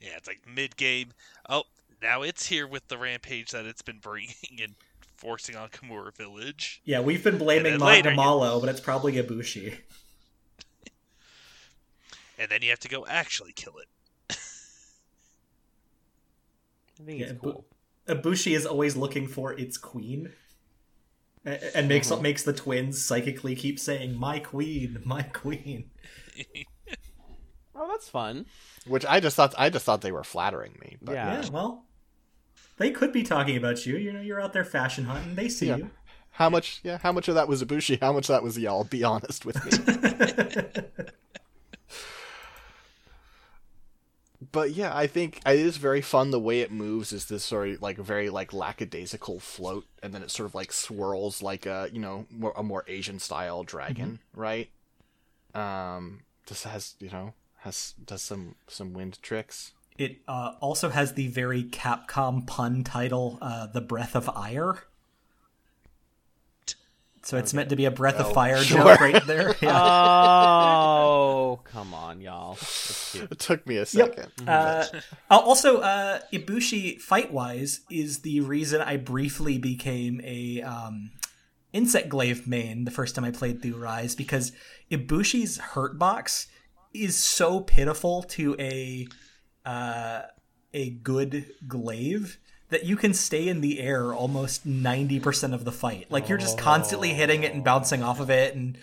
[0.00, 1.12] Yeah, it's like mid game.
[1.48, 1.62] Oh,
[2.02, 4.74] now it's here with the rampage that it's been bringing and
[5.16, 6.82] forcing on Kamura Village.
[6.84, 9.78] Yeah, we've been blaming And then later you- Magnamalo, but it's probably Ibushi.
[12.38, 14.36] And then you have to go actually kill it.
[17.00, 17.66] I think Yeah, it's but- cool.
[18.06, 20.30] Ibushi is always looking for its queen,
[21.46, 22.22] a- and makes mm-hmm.
[22.22, 25.90] makes the twins psychically keep saying "my queen, my queen."
[27.76, 28.46] Oh, that's fun.
[28.86, 30.96] Which I just thought I just thought they were flattering me.
[31.02, 31.42] But Yeah.
[31.42, 31.84] Yeah, well,
[32.76, 33.96] they could be talking about you.
[33.96, 35.34] You know, you're out there fashion hunting.
[35.34, 35.76] They see Yeah.
[35.78, 35.90] you.
[36.30, 36.80] How much?
[36.84, 38.00] Yeah, how much of that was Ibushi?
[38.00, 38.84] How much of that was y'all?
[38.84, 39.72] Be honest with me.
[44.52, 46.30] but yeah, I think it is very fun.
[46.30, 50.22] The way it moves is this sort of like very like lackadaisical float, and then
[50.22, 54.20] it sort of like swirls like a you know more, a more Asian style dragon,
[54.34, 54.70] right?
[55.54, 59.72] Um, just has you know has does some some wind tricks.
[59.96, 64.84] It uh, also has the very Capcom pun title, uh, "The Breath of Ire."
[67.24, 68.78] So it's meant to be a breath of fire sure.
[68.78, 69.54] joke right there.
[69.62, 69.80] Yeah.
[69.80, 72.58] Oh, come on, y'all.
[73.14, 74.30] It took me a second.
[74.46, 74.84] Uh,
[75.30, 81.12] uh, also, uh, Ibushi fight wise is the reason I briefly became a um,
[81.72, 84.52] insect glaive main the first time I played through Rise because
[84.90, 86.46] Ibushi's hurt box
[86.92, 89.06] is so pitiful to a
[89.64, 90.22] uh,
[90.74, 92.38] a good glaive
[92.74, 96.10] that you can stay in the air almost 90% of the fight.
[96.10, 98.76] Like you're just constantly hitting it and bouncing off of it and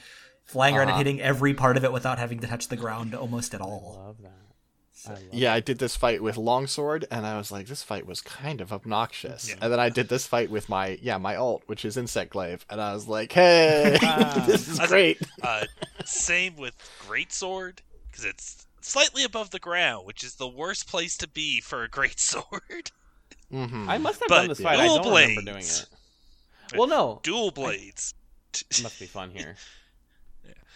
[0.45, 3.53] flying around and hitting every part of it without having to touch the ground almost
[3.53, 4.01] at all.
[4.05, 4.31] Love that.
[5.05, 8.05] I love Yeah, I did this fight with longsword, and I was like, this fight
[8.05, 9.53] was kind of obnoxious.
[9.61, 12.65] And then I did this fight with my yeah my alt, which is insect glaive,
[12.69, 13.97] and I was like, hey,
[14.45, 15.17] this is I was- great.
[15.43, 15.65] Uh,
[16.05, 16.75] same with
[17.09, 17.79] Greatsword,
[18.09, 21.89] because it's slightly above the ground, which is the worst place to be for a
[21.89, 22.91] greatsword.
[23.51, 24.79] hmm I must have But done this fight.
[24.79, 25.85] I don't remember doing it.
[26.75, 27.19] Well, no.
[27.23, 28.13] Dual blades.
[28.53, 29.55] It must be fun here.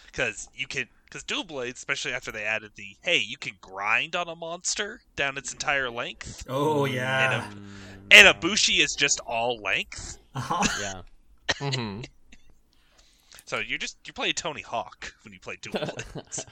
[0.06, 4.16] because you can because dual blades especially after they added the hey you can grind
[4.16, 7.42] on a monster down its entire length Oh yeah.
[7.42, 10.64] Mm, and Ibushi is just all length Uh-huh.
[10.80, 11.02] yeah.
[11.70, 12.00] hmm
[13.44, 15.74] So you're just you're playing Tony Hawk when you play dual
[16.14, 16.46] blades.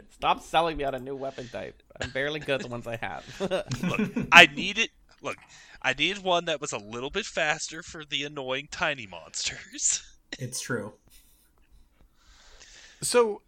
[0.10, 1.82] Stop selling me on a new weapon type.
[2.00, 3.24] I'm barely good at the ones I have.
[3.82, 4.90] look, I needed
[5.22, 5.36] look,
[5.80, 10.02] I needed one that was a little bit faster for the annoying tiny monsters.
[10.38, 10.94] It's true.
[13.02, 13.42] So,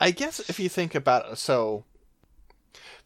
[0.00, 1.84] I guess if you think about so,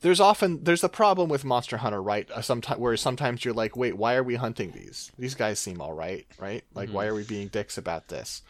[0.00, 2.26] there's often there's a problem with Monster Hunter, right?
[2.40, 5.12] Sometimes where sometimes you're like, wait, why are we hunting these?
[5.18, 6.64] These guys seem all right, right?
[6.72, 8.40] Like, why are we being dicks about this?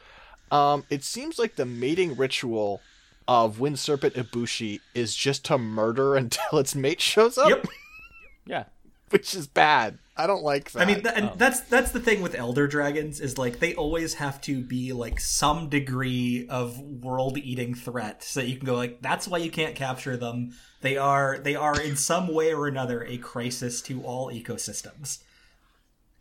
[0.53, 2.81] Um, it seems like the mating ritual
[3.29, 7.67] of Wind Serpent Ibushi is just to murder until its mate shows up, Yep.
[8.47, 8.65] yeah.
[9.11, 9.99] which is bad.
[10.15, 10.83] I don't like that.
[10.83, 11.35] I mean, th- and Oh.
[11.39, 15.19] that's that's the thing with elder dragons is like they always have to be like
[15.21, 19.75] some degree of world-eating threat, so that you can go like that's why you can't
[19.75, 20.53] capture them.
[20.83, 25.23] They are they are in some way or another a crisis to all ecosystems.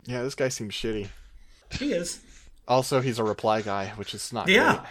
[0.06, 1.08] yeah, this guy seems shitty.
[1.78, 2.20] He is.
[2.66, 4.76] Also, he's a reply guy, which is not Yeah.
[4.76, 4.86] great.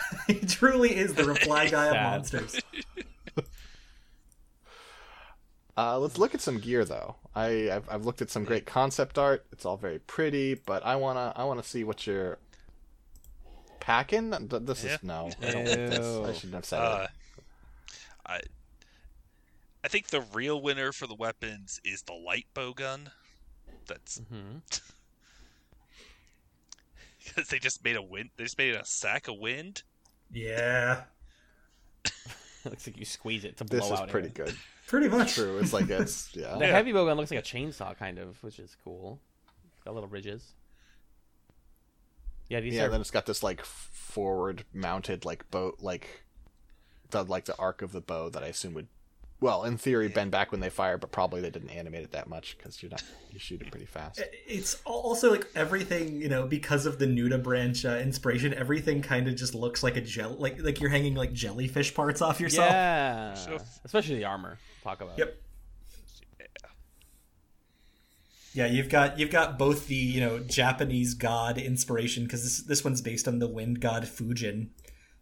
[0.26, 2.60] he truly is the reply guy of monsters.
[5.76, 7.16] Uh, let's look at some gear though.
[7.36, 9.46] I I've, I've looked at some great concept art.
[9.52, 12.38] It's all very pretty, but I wanna I wanna see what you're
[13.80, 14.32] packing.
[14.48, 14.94] Th- This Yeah.
[14.96, 15.30] is no.
[15.40, 15.66] I don't.
[16.26, 17.10] I shouldn't have said Uh, it.
[18.26, 18.40] I
[19.84, 23.10] I think the real winner for the weapons is the light bow gun.
[23.86, 24.58] That's hmm
[27.24, 28.30] because they just made a wind.
[28.36, 29.82] They just made a sack of wind.
[30.32, 31.02] Yeah,
[32.64, 34.46] looks like you squeeze it to blow This is out pretty air.
[34.46, 34.56] good.
[34.86, 35.34] pretty much.
[35.34, 35.58] True.
[35.58, 36.54] It's like it's yeah.
[36.58, 36.72] The Yeah.
[36.72, 39.18] heavy bowgun looks like a chainsaw, kind of, which is cool.
[39.84, 40.52] Got little ridges.
[42.48, 42.84] Yeah, these Yeah.
[42.84, 42.88] are.
[42.90, 46.24] Then it's got this like forward mounted like boat like
[47.10, 48.88] the like the arc of the bow that I assume would
[49.40, 52.28] well in theory bend back when they fire, but probably they didn't animate it that
[52.28, 54.22] much because you're not you shoot it pretty fast.
[54.46, 58.52] It's also like everything you know because of the nudibranch uh, inspiration.
[58.54, 62.20] Everything kind of just looks like a gel, like like you're hanging like jellyfish parts
[62.22, 62.70] off yourself.
[62.70, 64.58] yeah, So- especially the armor.
[64.82, 65.18] Talk about.
[65.18, 65.36] Yep.
[68.54, 72.82] Yeah, you've got you've got both the you know Japanese god inspiration because this this
[72.84, 74.68] one's based on the wind god Fujin,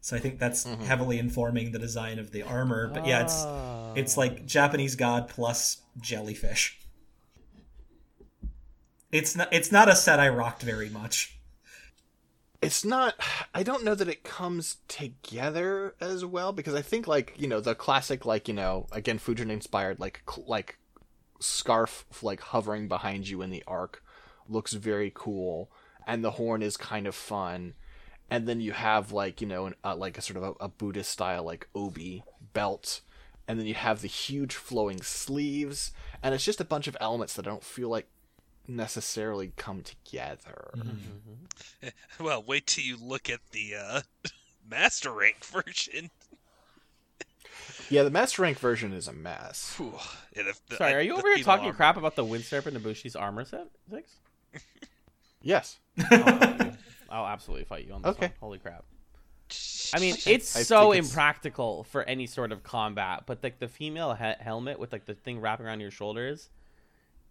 [0.06, 2.86] so I think that's heavily informing the design of the armor.
[2.86, 3.92] But yeah, it's Ah.
[3.96, 6.78] it's like Japanese god plus jellyfish.
[9.10, 11.32] It's not it's not a set I rocked very much.
[12.62, 13.14] it's not
[13.54, 17.60] i don't know that it comes together as well because i think like you know
[17.60, 20.78] the classic like you know again fujin inspired like cl- like
[21.38, 24.02] scarf like hovering behind you in the arc
[24.48, 25.70] looks very cool
[26.06, 27.74] and the horn is kind of fun
[28.30, 30.68] and then you have like you know an, uh, like a sort of a, a
[30.68, 32.22] buddhist style like obi
[32.52, 33.00] belt
[33.48, 37.34] and then you have the huge flowing sleeves and it's just a bunch of elements
[37.34, 38.08] that i don't feel like
[38.68, 40.72] necessarily come together
[42.20, 44.00] Well, wait till you look at the uh,
[44.68, 46.10] master rank version.
[47.88, 49.78] Yeah, the Master Rank version is a mess.
[50.34, 52.44] Yeah, the- the- Sorry, are you the over here talking armor- crap about the Wind
[52.44, 53.68] Serpent Ibushi's armor set?
[53.90, 54.16] Six?
[55.42, 55.78] Yes.
[57.10, 58.26] I'll absolutely fight you on this Okay.
[58.26, 58.34] one.
[58.40, 58.84] Holy crap.
[59.94, 63.68] I mean, it's I so it's- impractical for any sort of combat, but like the
[63.68, 66.50] female he- helmet with like the thing wrapping around your shoulders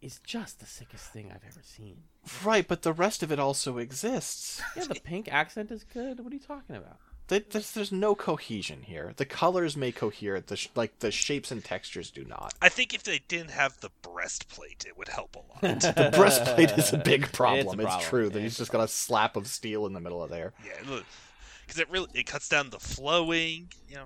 [0.01, 2.03] is just the sickest thing I've ever seen.
[2.43, 4.61] Right, but the rest of it also exists.
[4.77, 6.19] Yeah, the pink accent is good.
[6.19, 6.99] What are you talking about?
[7.27, 9.13] Th- There's, there's no cohesion here.
[9.17, 12.53] The colors may cohere, the sh- like the shapes and textures do not.
[12.61, 15.81] I think if they didn't have the breastplate, it would help a lot.
[15.95, 17.79] The breastplate is a big problem.
[17.79, 18.07] It's, problem.
[18.09, 20.53] true that It's he's just got a slap of steel in the middle of there.
[20.63, 20.99] yeah,
[21.65, 23.69] because it really it cuts down the flowing.
[23.89, 24.05] You know,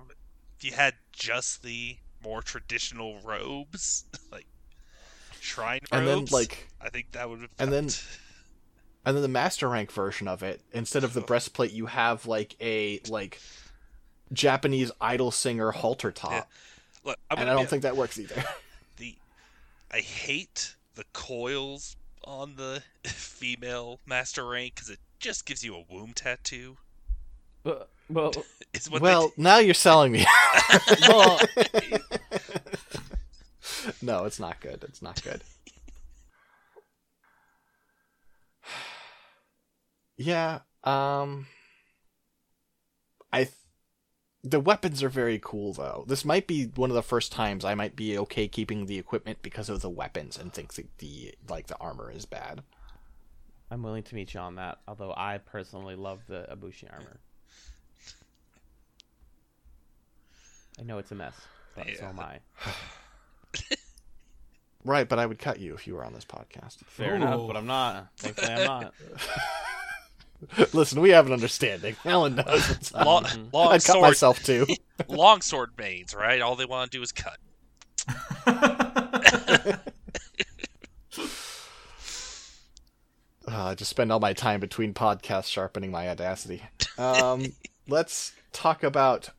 [0.58, 4.46] if you had just the more traditional robes, like
[5.40, 7.50] shrine And then, like- I think that would have.
[7.58, 7.88] and then-
[9.10, 12.54] And then the Master Rank version of it, instead of the breastplate, you have like
[12.60, 13.40] a like
[14.32, 16.42] Japanese idol singer halter top, Yeah.
[17.02, 18.44] look, I'm and I don't be- think that works either.
[18.98, 19.16] the
[19.92, 25.84] I hate the coils on the female master rank because it just gives you a
[25.92, 26.76] womb tattoo.
[27.64, 28.32] Well, well,
[28.72, 30.24] Is what well, now you're selling me.
[31.08, 31.40] well
[34.00, 34.84] no, it's not good.
[34.84, 35.42] It's not good.
[40.20, 41.46] Yeah, um
[43.32, 43.54] I th-
[44.44, 46.04] the weapons are very cool though.
[46.06, 49.38] This might be one of the first times I might be okay keeping the equipment
[49.40, 52.62] because of the weapons and think that the like the armor is bad.
[53.70, 54.80] I'm willing to meet you on that.
[54.86, 57.18] Although I personally love the Ibushi armor.
[60.78, 61.34] I know it's a mess,
[61.74, 62.40] but so am I.
[64.82, 66.78] Right, but I would cut you if you were on this podcast.
[66.86, 67.16] Fair Ooh.
[67.16, 68.08] enough, but I'm not.
[68.16, 68.94] Thankfully, I'm not.
[70.72, 71.96] Listen, we have an understanding.
[72.04, 73.06] Allen knows what's up.
[73.06, 74.66] Long, long I cut sword, myself too.
[75.08, 76.40] long sword mains, right?
[76.40, 77.38] All they want to do is cut.
[78.46, 79.76] Uh,
[83.48, 86.62] I just spend all my time between podcasts sharpening my audacity.
[86.96, 87.52] Um,
[87.88, 89.30] let's talk about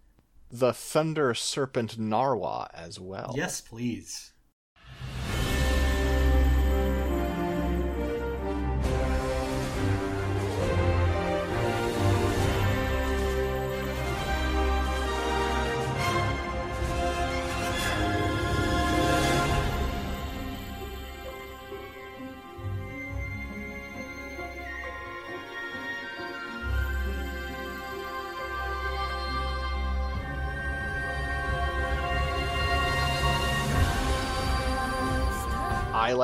[0.52, 3.34] the Thunder Serpent Narwa as well.
[3.36, 4.31] yes, please.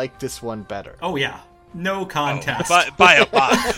[0.07, 0.95] Like this one better.
[1.01, 1.41] Oh yeah,
[1.73, 2.69] no contest.
[2.69, 3.73] By, by a mile.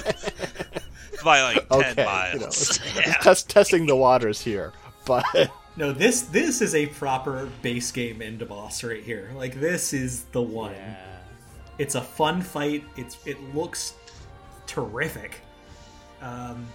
[1.24, 2.80] by like 10 okay, miles.
[2.80, 3.14] you know, Yeah.
[3.16, 4.72] test, testing the waters here,
[5.06, 5.26] but
[5.76, 9.32] No, this this is a proper base game end boss right here.
[9.36, 10.74] Like this is the one.
[10.74, 10.98] Yeah.
[11.80, 12.84] It's a fun fight.
[12.96, 13.96] It's it looks
[14.68, 15.42] terrific,
[16.22, 16.68] um,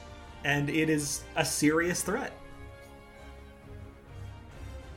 [0.44, 2.32] and it is a serious threat.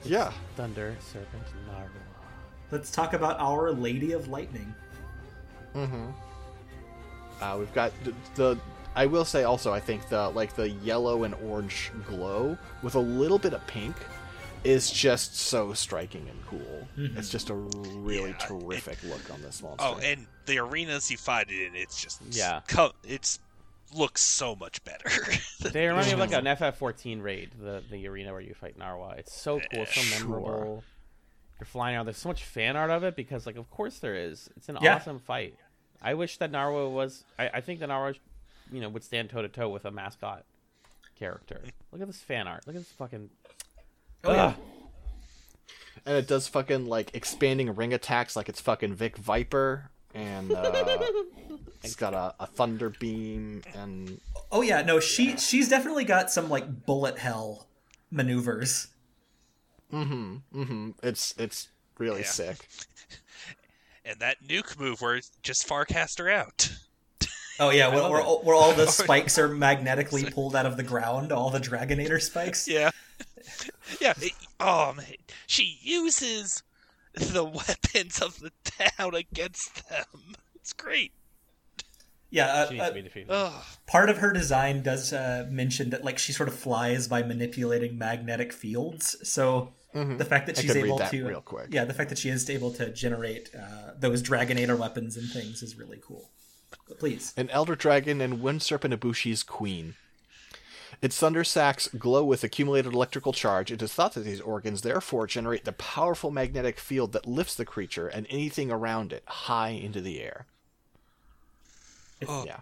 [0.03, 2.06] yeah, Thunder Serpent Narwa.
[2.71, 4.73] Let's talk about Our Lady of Lightning.
[5.75, 6.07] Mm-hmm.
[7.41, 8.59] Uh, we've got the, the.
[8.95, 12.99] I will say also, I think the like the yellow and orange glow with a
[12.99, 13.95] little bit of pink
[14.63, 16.87] is just so striking and cool.
[17.15, 19.85] It's just a really Yeah, terrific look on this monster.
[19.87, 22.61] Oh, and the arenas you fight it in, it's just Yeah.
[22.67, 23.39] co- it's
[23.95, 25.09] looks so much better.
[25.71, 29.17] They remind me of like an FF14 raid, the the arena where you fight Narwa.
[29.19, 30.81] It's so cool, so Sure.
[31.57, 31.65] Memorable.
[31.65, 32.05] You're flying around.
[32.05, 34.49] There's so much fan art of it because, like, of course there is.
[34.57, 34.95] It's an Yeah.
[34.95, 35.55] awesome fight.
[36.01, 37.23] I wish that Narwa was.
[37.39, 38.15] I, I think that Narwa,
[38.71, 40.45] you know, would stand toe to toe with a mascot
[41.17, 41.61] character.
[41.91, 42.67] Look at this fan art.
[42.67, 43.29] Look at this fucking.
[44.23, 44.53] Oh yeah.
[46.05, 50.71] And it does fucking like expanding ring attacks like it's fucking Vic Viper, and uh,
[51.83, 54.83] it's got a, a thunder beam, and Oh yeah.
[54.83, 57.67] No, she she's definitely got some like bullet hell
[58.11, 58.87] maneuvers.
[59.91, 60.89] Hmm Mm-hmm.
[61.03, 62.27] it's it's really Yeah.
[62.27, 62.67] sick.
[64.05, 66.69] and that nuke move where it's just Farcast her out.
[67.59, 70.83] Oh yeah, where, where, all- where all the spikes are magnetically pulled out of the
[70.83, 72.67] ground, all the Dragonator spikes.
[72.67, 72.91] Yeah.
[73.99, 74.13] Yeah.
[74.21, 75.07] it- oh man,
[75.47, 76.61] she uses
[77.15, 80.35] the weapons of the town against them.
[80.53, 81.13] It's great.
[82.29, 83.29] Yeah, She uh, needs uh, to be defeated.
[83.29, 83.53] Ugh.
[83.85, 87.97] part of her design does uh, mention that like she sort of flies by manipulating
[87.97, 89.15] magnetic fields.
[89.23, 91.67] So the fact that I she's could read able that to, real quick.
[91.71, 95.63] yeah, the fact that she is able to generate uh, those Dragonator weapons and things
[95.63, 96.29] is really cool.
[96.87, 99.95] But please, An elder dragon and wind serpent Ibushi's queen.
[101.01, 103.71] Its thunder sacks glow with accumulated electrical charge.
[103.71, 107.65] It is thought that these organs therefore generate the powerful magnetic field that lifts the
[107.65, 110.47] creature and anything around it high into the air.
[112.27, 112.45] Oh.
[112.45, 112.59] Yeah.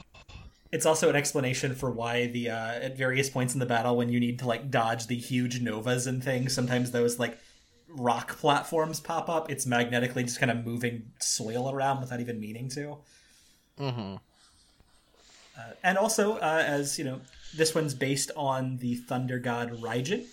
[0.71, 4.09] it's also an explanation for why the uh, at various points in the battle when
[4.09, 7.37] you need to like dodge the huge novas and things, sometimes those like
[7.87, 9.49] rock platforms pop up.
[9.49, 12.97] It's magnetically just kind of moving soil around without even meaning to.
[13.79, 14.15] Mm-hmm.
[15.57, 17.21] Uh, and also, uh, as you know,
[17.55, 20.25] this one's based on the thunder god Raijin.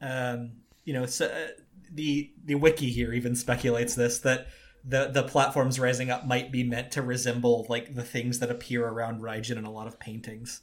[0.00, 0.52] Um,
[0.84, 1.48] you know, so, uh,
[1.92, 4.48] the the wiki here even speculates this that
[4.84, 8.86] the the platforms rising up might be meant to resemble like the things that appear
[8.86, 10.62] around Raijin in a lot of paintings.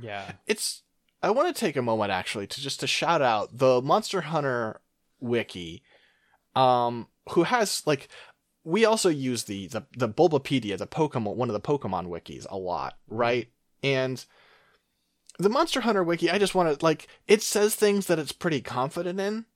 [0.00, 0.32] yeah.
[0.46, 0.82] it's
[1.22, 4.80] i want to take a moment actually to just to shout out the monster hunter
[5.20, 5.82] wiki
[6.54, 8.08] um who has like
[8.64, 12.56] we also use the the, the bulbapedia the pokemon one of the pokemon wikis a
[12.56, 13.48] lot right
[13.82, 14.26] and
[15.38, 18.60] the monster hunter wiki i just want to like it says things that it's pretty
[18.60, 19.46] confident in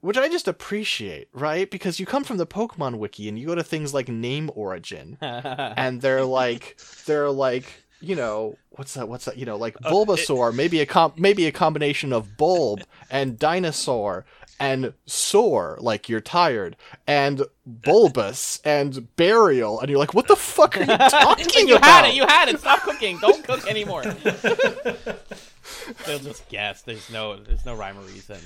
[0.00, 3.54] which i just appreciate right because you come from the pokemon wiki and you go
[3.54, 9.24] to things like name origin and they're like they're like you know what's that what's
[9.24, 13.38] that you know like uh, bulbasaur maybe a com- maybe a combination of bulb and
[13.38, 14.24] dinosaur
[14.58, 16.76] and sore like you're tired
[17.06, 22.04] and bulbous and burial and you're like what the fuck are you talking you about
[22.04, 22.14] had it.
[22.14, 22.60] You had it.
[22.60, 23.18] Stop cooking.
[23.18, 24.02] Don't cook anymore.
[26.06, 26.82] They'll just guess.
[26.82, 27.36] There's no.
[27.36, 28.38] There's no rhyme or reason.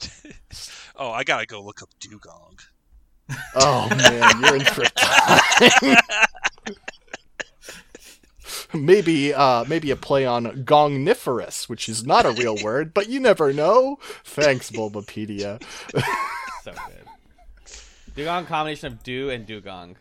[1.00, 2.58] Oh, I gotta go look up Dewgong.
[3.54, 5.96] oh man you're in for time
[8.74, 13.20] maybe uh maybe a play on gongniferous which is not a real word but you
[13.20, 15.62] never know thanks bulbapedia
[16.64, 17.06] So good.
[18.16, 19.96] Dewgong combination of do and dugong.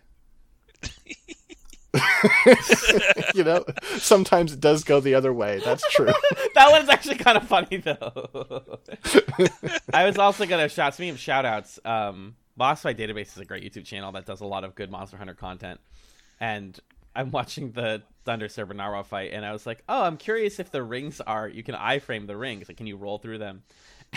[3.35, 3.63] you know,
[3.97, 5.61] sometimes it does go the other way.
[5.63, 6.05] That's true.
[6.55, 8.79] that one's actually kind of funny though.
[9.93, 13.45] I was also gonna shout speaking of shout outs, um Boss Fight Database is a
[13.45, 15.79] great YouTube channel that does a lot of good Monster Hunter content.
[16.39, 16.77] And
[17.15, 20.71] I'm watching the Thunder Serpent Narwa fight and I was like, Oh, I'm curious if
[20.71, 22.67] the rings are you can iframe the rings.
[22.67, 23.63] Like can you roll through them?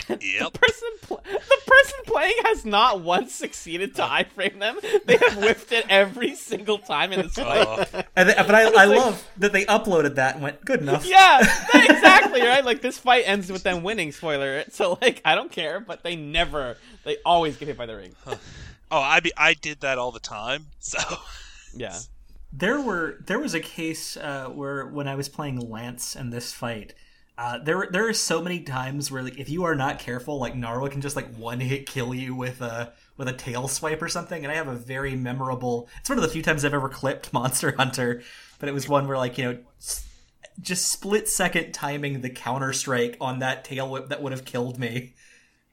[0.09, 0.19] Yep.
[0.19, 4.77] The person, pl- the person playing has not once succeeded to iframe them.
[5.05, 7.67] They have whiffed it every single time in this fight.
[7.67, 10.81] Oh, And they- but I, I like- love that they uploaded that and went good
[10.81, 11.05] enough.
[11.05, 11.39] Yeah,
[11.73, 12.63] exactly right.
[12.65, 14.11] Like this fight ends with them winning.
[14.11, 14.63] Spoiler.
[14.71, 18.15] So like I don't care, but they never, they always get hit by the ring.
[18.25, 18.37] oh,
[18.99, 20.67] I be, I did that all the time.
[20.79, 20.99] So
[21.75, 21.97] Yeah.
[22.53, 26.51] There were there was a case uh, where when I was playing Lance in this
[26.51, 26.93] fight,
[27.41, 30.53] uh, there there are so many times where like if you are not careful, like
[30.53, 34.09] Narwa can just like one hit kill you with a with a tail swipe or
[34.09, 34.43] something.
[34.43, 35.89] And I have a very memorable.
[35.99, 38.21] It's one of the few times I've ever clipped Monster Hunter,
[38.59, 39.57] but it was one where like you know.
[40.59, 44.77] Just split second timing the counter strike on that tail whip that would have killed
[44.77, 45.15] me,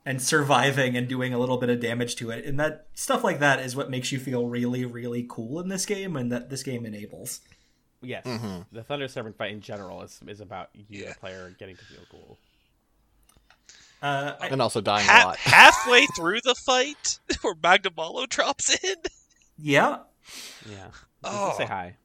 [0.06, 3.40] and surviving and doing a little bit of damage to it, and that stuff like
[3.40, 6.62] that is what makes you feel really, really cool in this game, and that this
[6.62, 7.40] game enables.
[8.00, 8.24] Yes.
[8.72, 11.08] The Thunder Serpent fight in general is is about you, Yeah.
[11.12, 12.38] the player, getting to feel cool.
[14.00, 15.36] Uh, I, and also dying a lot.
[15.38, 18.94] halfway through the fight, where Magnamalo drops in.
[19.58, 19.98] yeah,
[20.68, 20.86] Yeah.
[20.86, 21.54] Just Oh.
[21.58, 21.96] say hi.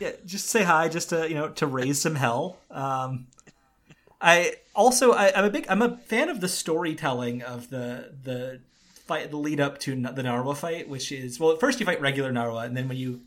[0.00, 2.58] yeah, just say hi, just to you know, to raise some hell.
[2.70, 3.28] Um,
[4.20, 8.60] I also I, I'm a big I'm a fan of the storytelling of the the
[9.06, 12.00] fight, the lead up to the Narwa fight, which is well, at first you fight
[12.00, 13.20] regular Narwa, and then when you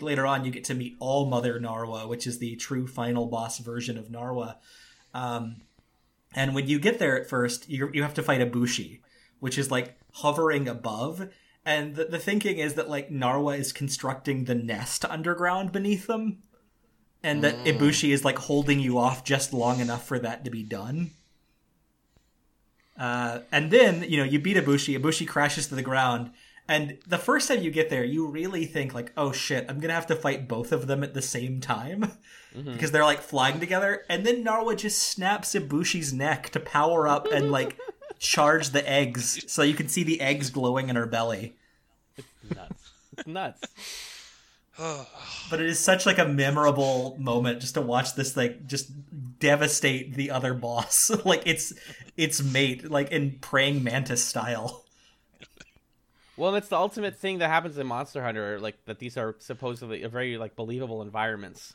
[0.00, 3.58] later on you get to meet All Mother Narwa, which is the true final boss
[3.58, 4.56] version of Narwa.
[5.14, 5.62] Um,
[6.34, 9.00] and when you get there at first, you you have to fight Ibushi,
[9.40, 11.28] which is like hovering above.
[11.64, 16.42] And the, the thinking is that like Narwa is constructing the nest underground beneath them,
[17.22, 20.62] and that Ibushi is like holding you off just long enough for that to be
[20.62, 21.12] done.
[22.98, 24.98] Uh, and then you know you beat Ibushi.
[24.98, 26.32] Ibushi crashes to the ground,
[26.68, 29.94] and the first time you get there, you really think like, "Oh shit, I'm gonna
[29.94, 32.12] have to fight both of them at the same time,"
[32.54, 32.72] mm-hmm.
[32.72, 34.04] because they're like flying together.
[34.10, 37.78] And then Narwa just snaps Ibushi's neck to power up and like
[38.18, 41.56] charge the eggs, so you can see the eggs glowing in her belly.
[42.54, 42.90] Nuts.
[43.16, 43.64] It's nuts.
[45.50, 48.90] But it is such like a memorable moment just to watch this like just
[49.40, 51.72] devastate the other boss, like its
[52.18, 54.84] its mate, like in praying mantis style.
[56.38, 60.04] Well, it's the ultimate thing that happens in Monster Hunter, like that these are supposedly
[60.06, 61.74] very like believable environments,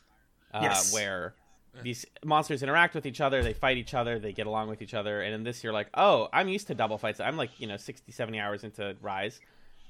[0.52, 0.92] uh, Yes.
[0.92, 1.34] where
[1.82, 4.94] these monsters interact with each other, they fight each other, they get along with each
[4.94, 7.18] other, and in this you're like, oh, I'm used to double fights.
[7.20, 9.40] I'm like, you know, 60, 70 hours into Rise,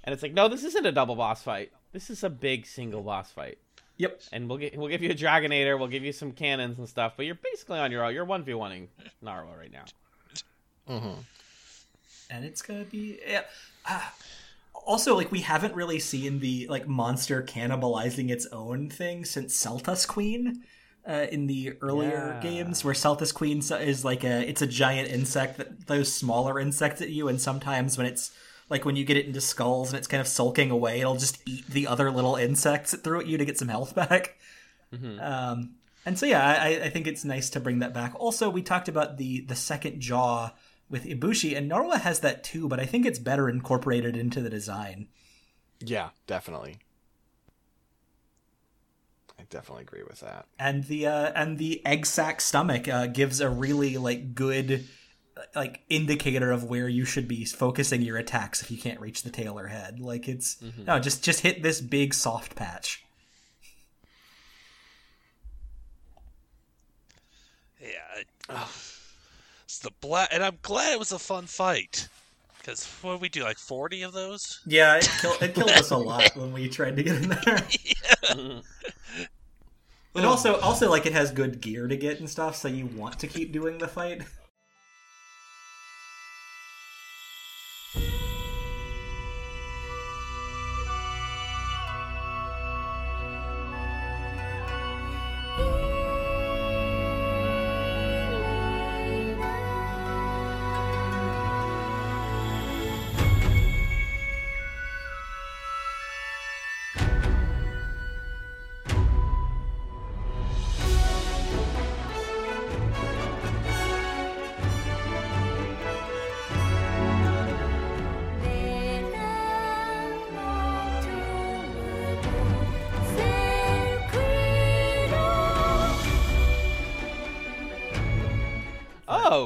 [0.02, 1.72] and it's like, no, this isn't a double boss fight.
[1.92, 3.58] This is a big single boss fight,
[3.98, 4.22] Yep.
[4.32, 7.12] and we'll get we'll give you a Dragonator, we'll give you some cannons and stuff,
[7.16, 8.14] but you're basically on your own.
[8.14, 8.88] You're one v oneing
[9.22, 9.84] Narwa right now.
[12.30, 13.42] and it's gonna be yeah.
[13.86, 14.12] Ah.
[14.74, 20.06] Also like we haven't really seen the like monster cannibalizing its own thing since Seltas
[20.06, 20.62] Queen
[21.08, 22.40] uh, in the earlier Yeah.
[22.40, 27.00] games where Seltas Queen is like a it's a giant insect that those smaller insects
[27.00, 28.30] at you and sometimes when it's
[28.68, 31.38] like when you get it into skulls and it's kind of sulking away it'll just
[31.46, 34.38] eat the other little insects it threw at you to get some health back.
[35.20, 38.12] Um, and so yeah I, I think it's nice to bring that back.
[38.16, 40.50] Also we talked about the the second jaw
[40.94, 44.48] with Ibushi, and Narwa has that too, but I think it's better incorporated into the
[44.48, 45.08] design.
[45.80, 46.78] Yeah, definitely.
[49.36, 50.46] I definitely agree with that.
[50.56, 54.84] And the uh, and the egg sac stomach uh, gives a really like good
[55.56, 59.30] like indicator of where you should be focusing your attacks if you can't reach the
[59.30, 59.98] tail or head.
[59.98, 63.04] Like it's no, just just hit this big soft patch.
[67.80, 68.20] Yeah.
[68.20, 68.58] it-
[69.74, 72.08] It's the black, and I'm glad it was a fun fight.
[72.58, 73.42] Because what did we do?
[73.42, 74.60] Like 40 of those?
[74.66, 78.62] Yeah, it, kill, it killed us a lot when we tried to get in there.
[80.16, 83.18] And also, also like it has good gear to get and stuff, so you want
[83.18, 84.22] to keep doing the fight.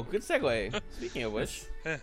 [0.09, 0.81] Good segue.
[0.97, 1.65] Speaking of which,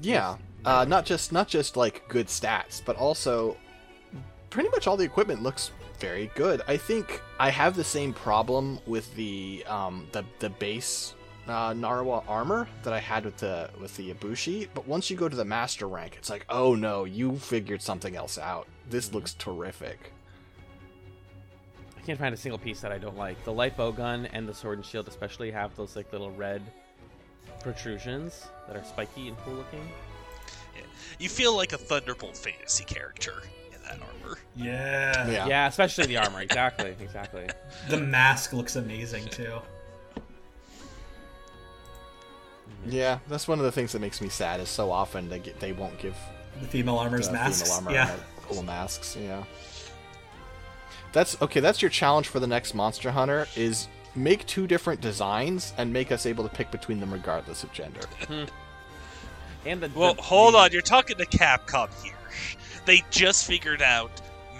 [0.00, 3.56] Yeah, uh, not just not just like good stats, but also
[4.50, 6.62] pretty much all the equipment looks very good.
[6.68, 11.14] I think I have the same problem with the um, the the base
[11.48, 15.28] uh, Narwa armor that I had with the with the Ibushi, but once you go
[15.28, 18.68] to the master rank, it's like, oh no, you figured something else out.
[18.88, 20.12] This looks terrific.
[22.08, 23.44] I can't find a single piece that I don't like.
[23.44, 26.62] The light bow gun and the sword and shield, especially, have those like little red
[27.60, 29.86] protrusions that are spiky and cool looking.
[31.18, 33.42] You feel like a Thunderbolt fantasy character
[33.74, 34.38] in that armor.
[34.56, 35.28] Yeah.
[35.30, 35.46] Yeah.
[35.48, 36.40] Yeah, especially the armor.
[36.40, 37.46] Exactly, exactly.
[37.90, 39.58] The mask looks amazing too.
[40.14, 40.22] Mm-hmm.
[42.90, 44.60] Yeah, that's one of the things that makes me sad.
[44.60, 46.16] Is so often they get they won't give
[46.62, 47.64] The female armor's the masks.
[47.64, 48.16] female armor yeah.
[48.48, 49.14] cool masks.
[49.14, 49.44] Yeah.
[51.12, 51.60] That's okay.
[51.60, 56.10] That's your challenge for the next Monster Hunter: is make two different designs and make
[56.12, 58.00] us able to pick between them regardless of gender.
[58.26, 58.44] Hmm.
[59.66, 60.72] And the Well, the- hold the- on.
[60.72, 62.14] You're talking to Capcom here.
[62.86, 64.10] They just figured out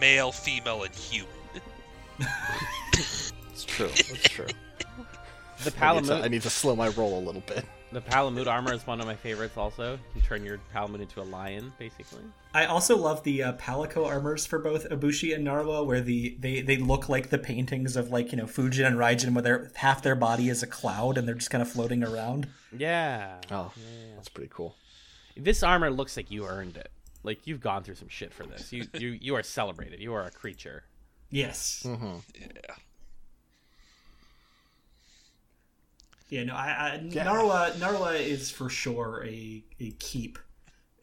[0.01, 1.31] male, female, and human.
[2.93, 3.87] It's true.
[3.95, 4.47] It's true.
[5.65, 7.65] The I need, to, I need to slow my roll a little bit.
[7.93, 9.57] The Palamute armor is one of my favorites.
[9.57, 12.23] Also, you can turn your Palamute into a lion, basically.
[12.55, 16.61] I also love the uh, Palico armors for both Ibushi and Narwa, where the they,
[16.61, 20.03] they look like the paintings of like you know Fujin and Raijin, where they're, half
[20.03, 22.49] their body is a cloud and they're just kind of floating around.
[22.77, 23.41] Yeah.
[23.51, 23.73] Oh,
[24.17, 24.77] that's pretty cool.
[25.37, 26.91] This armor looks like you earned it.
[27.23, 28.73] Like you've gone through some shit for this.
[28.73, 30.01] You you you are celebrated.
[30.01, 30.85] You are a creature.
[31.31, 31.83] Yes.
[31.87, 32.47] hmm Yeah.
[36.29, 36.45] Yeah.
[36.45, 36.55] No.
[36.55, 37.25] I, I Yeah.
[37.25, 40.39] Narwa Narwa is for sure a a keep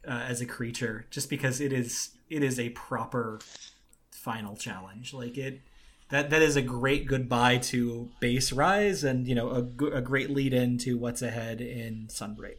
[0.07, 3.39] uh, as a creature, just because it is it is a proper
[4.11, 5.13] final challenge.
[5.13, 5.61] Like it.
[6.09, 10.29] That, that is a great goodbye to base rise and you know a, a great
[10.29, 12.57] lead in to what's ahead in sunbreak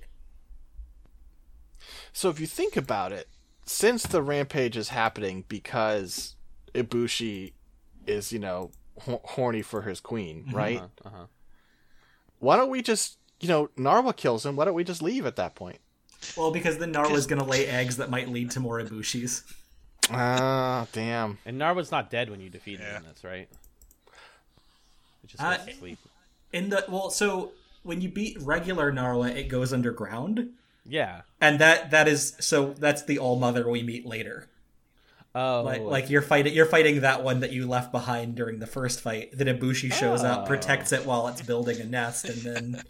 [2.13, 3.29] So if you think about it,
[3.65, 6.35] since the rampage is happening because
[6.75, 7.53] Ibushi
[8.07, 8.71] is, you know,
[9.07, 10.83] h- horny for his queen, right?
[11.05, 11.27] Uh-huh, uh-huh.
[12.39, 14.57] Why don't we just, you know, Narwa kills him?
[14.57, 15.79] Why don't we just leave at that point?
[16.37, 19.43] Well, because then Narwa's going to lay eggs that might lead to more Ibushis.
[20.11, 21.39] Ah, damn.
[21.47, 22.97] And Narwa's not dead when you defeat Yeah.
[22.97, 23.49] him in this, right?
[25.25, 25.99] It just Uh, goes to sleep.
[26.53, 30.51] In the well, so when you beat regular Narwa, it goes underground,
[30.85, 31.23] Yeah.
[31.41, 34.49] and that that is so that's the All Mother we meet later.
[35.39, 38.67] Oh, Like like you're fighting you're fighting that one that you left behind during the
[38.67, 39.31] first fight.
[39.37, 40.47] Then Ibushi shows up, Oh.
[40.47, 42.83] protects it while it's building a nest, and then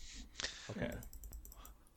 [0.70, 0.92] okay.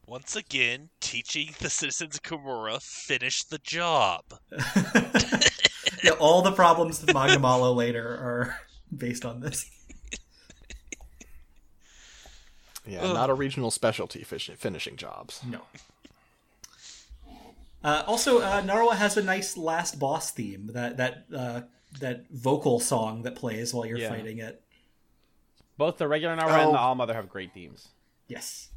[0.07, 4.23] Once again, teaching the citizens of Kamura finish the job.
[6.03, 8.57] yeah, all the problems with Magnamalo later are
[8.95, 9.69] based on this.
[12.85, 13.13] Yeah, Ugh.
[13.13, 15.39] not a regional specialty fish- finishing jobs.
[15.47, 15.61] No.
[17.83, 21.61] Uh, also, uh, Narwa has a nice last boss theme that that uh,
[21.99, 24.09] that vocal song that plays while you're Yeah.
[24.09, 24.61] fighting it.
[25.77, 26.81] Both the regular Narwa and the Oh.
[26.81, 27.89] All Mother have great themes.
[28.27, 28.69] Yes.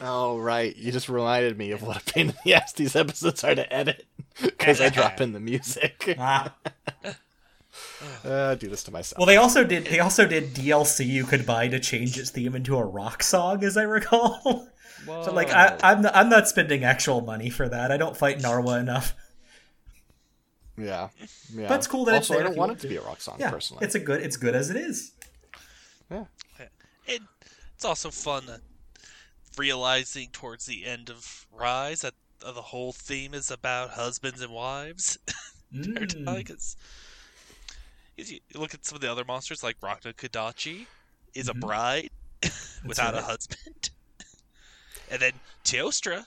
[0.00, 0.76] Oh, right.
[0.76, 3.72] You just reminded me of what a pain in the ass these episodes are to
[3.72, 4.04] edit
[4.42, 6.14] because I drop in the music.
[6.18, 6.54] Ah.
[8.24, 9.18] Uh, do this to myself.
[9.18, 9.84] Well, they also did.
[9.86, 13.62] They also did DLC you could buy to change its theme into a rock song,
[13.62, 14.66] as I recall.
[15.06, 15.24] Whoa.
[15.24, 17.90] so, like, I, I'm not, I'm not spending actual money for that.
[17.92, 19.14] I don't fight Narwa enough.
[20.76, 21.08] yeah,
[21.54, 21.68] yeah.
[21.68, 23.02] But it's cool that it's also, there I don't want want it to be a
[23.02, 23.84] rock song, Yeah, personally.
[23.84, 24.20] it's a good.
[24.22, 25.12] It's good as it is.
[26.10, 26.24] Yeah.
[27.08, 27.20] And
[27.74, 28.58] it's also fun uh,
[29.56, 34.52] realizing towards the end of Rise that uh, the whole theme is about husbands and
[34.52, 35.18] wives.
[35.74, 36.36] Mm.
[36.36, 36.76] Because
[38.16, 40.86] you look at some of the other monsters, like Rakna-Kadaki
[41.34, 41.50] is Mhm.
[41.50, 42.10] a bride
[42.86, 43.90] without a husband.
[45.10, 45.32] and then
[45.64, 46.24] Teostra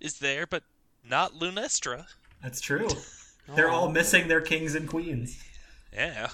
[0.00, 0.62] is there, but
[1.08, 2.06] not Lunastra.
[2.42, 2.88] That's true.
[3.54, 3.90] They're all oh.
[3.90, 5.42] missing their kings and queens.
[5.92, 6.28] Yeah.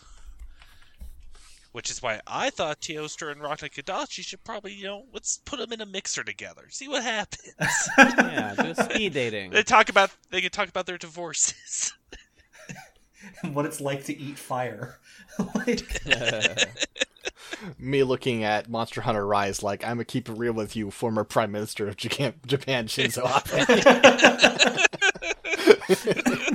[1.72, 5.72] Which is why I thought Teostra and Rakna-Kadaki should probably, you know, let's put them
[5.72, 7.54] in a mixer together, see what happens.
[7.98, 9.50] yeah, do speed dating.
[9.50, 11.92] they talk about they can talk about their divorces.
[13.42, 14.98] And what it's like to eat fire.
[15.54, 16.02] like,
[17.78, 20.90] Me looking at Monster Hunter Rise like, I'm going to keep it real with you,
[20.90, 24.86] former Prime Minister of Japan, Japan Shinzo Abe.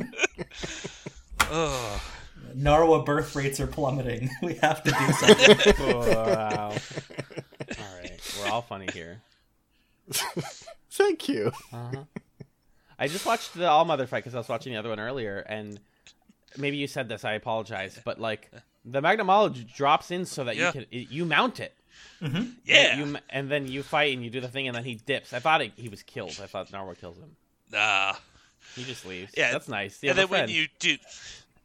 [1.52, 2.02] Ugh.
[2.56, 4.30] Narwa birth rates are plummeting.
[4.42, 6.00] We have to do something.
[6.00, 6.74] wow.
[7.80, 9.22] All right, we're all funny here.
[10.92, 11.52] Thank you.
[11.72, 12.04] Uh-huh.
[12.98, 15.46] I just watched the All Mother fight because I was watching the other one earlier,
[15.48, 15.80] and
[16.58, 17.24] maybe you said this.
[17.24, 18.50] I apologize, but like
[18.90, 20.68] the Magnamalo drops in so that Yeah.
[20.68, 21.74] you can you mount it.
[22.22, 22.50] Mm-hmm.
[22.66, 22.98] Yeah.
[22.98, 25.34] You, and then you fight and you do the thing, and then he dips.
[25.34, 26.40] I thought he, he was killed.
[26.42, 27.36] I thought Narwa kills him.
[27.72, 28.14] Nah.
[28.76, 29.34] He just leaves.
[29.38, 30.02] Yeah, that's nice.
[30.02, 30.98] You and then a when you do,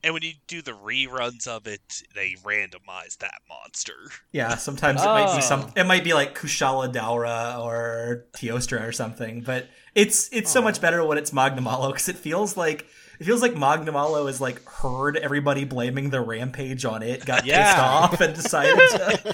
[0.04, 3.94] and when you do the reruns of it, they randomize that monster.
[4.32, 5.36] Yeah, sometimes it might Oh.
[5.36, 5.72] be some.
[5.76, 10.64] It might be like Kushala Daora or Teostra or something, but it's it's so oh.
[10.64, 12.86] much better when it's Magnamalo because it feels like
[13.20, 17.64] it feels like Magnamalo is like heard everybody blaming the rampage on it, got Yeah.
[17.64, 18.76] pissed off, and decided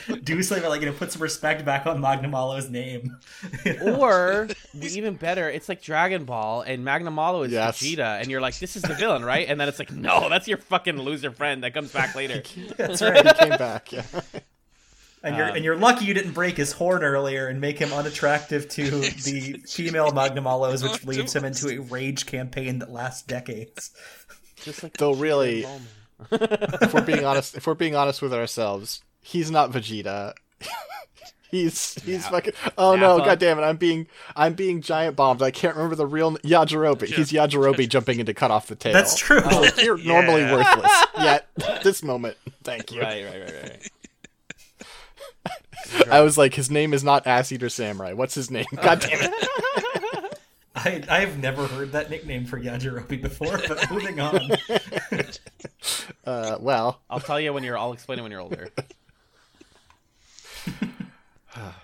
[0.06, 3.16] to do something like you know put some respect back on Magnamalo's name.
[3.64, 3.96] You know?
[4.00, 4.48] Or
[4.80, 7.80] even better, it's like Dragon Ball and Magnamalo is Yes.
[7.80, 9.48] Vegeta, and you're like, this is the villain, right?
[9.48, 12.42] And then it's like, no, that's your fucking loser friend that comes back later.
[12.76, 13.26] That's right.
[13.26, 13.92] He came back.
[13.92, 14.02] Yeah.
[15.22, 17.92] And you're Um, and you're lucky you didn't break his horn earlier and make him
[17.92, 23.90] unattractive to the female Magnamalos, which leads him into a rage campaign that lasts decades.
[24.62, 25.80] Just like Though really, Bulma.
[26.82, 30.34] if we're being honest, if we're being honest with ourselves, he's not Vegeta.
[31.50, 32.30] he's he's Yeah.
[32.30, 32.52] fucking.
[32.76, 33.16] Oh no!
[33.18, 33.30] Nappa.
[33.30, 33.62] God damn it!
[33.62, 35.42] I'm being I'm being giant bombed.
[35.42, 37.06] I can't remember the real Yajirobe.
[37.06, 38.92] He's Yajirobe jumping in to cut off the tail.
[38.92, 39.40] That's true.
[39.44, 40.90] Oh, you're normally worthless.
[41.18, 41.48] Yet
[41.84, 43.00] this moment, thank you.
[43.00, 43.88] right, right, right, right.
[46.10, 48.12] I was like, his name is not Ass Eater Samurai.
[48.12, 48.66] What's his name?
[48.82, 49.32] God damn it!
[50.74, 54.50] I I've never heard that nickname for Yajirobe before, but moving on.
[56.24, 57.76] Uh, well, I'll tell you when you're.
[57.76, 58.68] I'll explain it when you're older.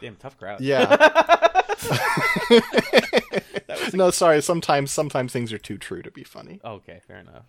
[0.00, 0.60] Damn, tough crowd.
[0.60, 0.96] yeah.
[3.94, 4.42] no, sorry.
[4.42, 6.60] Sometimes sometimes things are too true to be funny.
[6.64, 7.46] Okay, fair enough.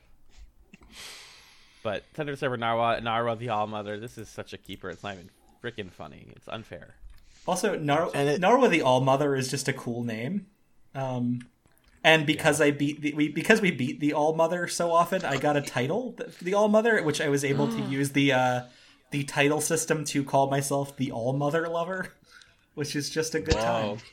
[1.83, 3.99] But Thunder Serpent Narwa, Narwa the All Mother.
[3.99, 4.89] This is such a keeper.
[4.89, 5.29] It's not even
[5.65, 6.27] freaking funny.
[6.35, 6.95] It's unfair.
[7.47, 10.47] Also, Nar- And it- Narwa the All Mother is just a cool name.
[10.93, 11.41] Um,
[12.03, 15.37] and because I beat the, we because we beat the All Mother so often, I
[15.37, 18.61] got a title, the All Mother, which I was able to use the uh,
[19.11, 22.13] the title system to call myself the All Mother Lover,
[22.75, 23.97] which is just a good time.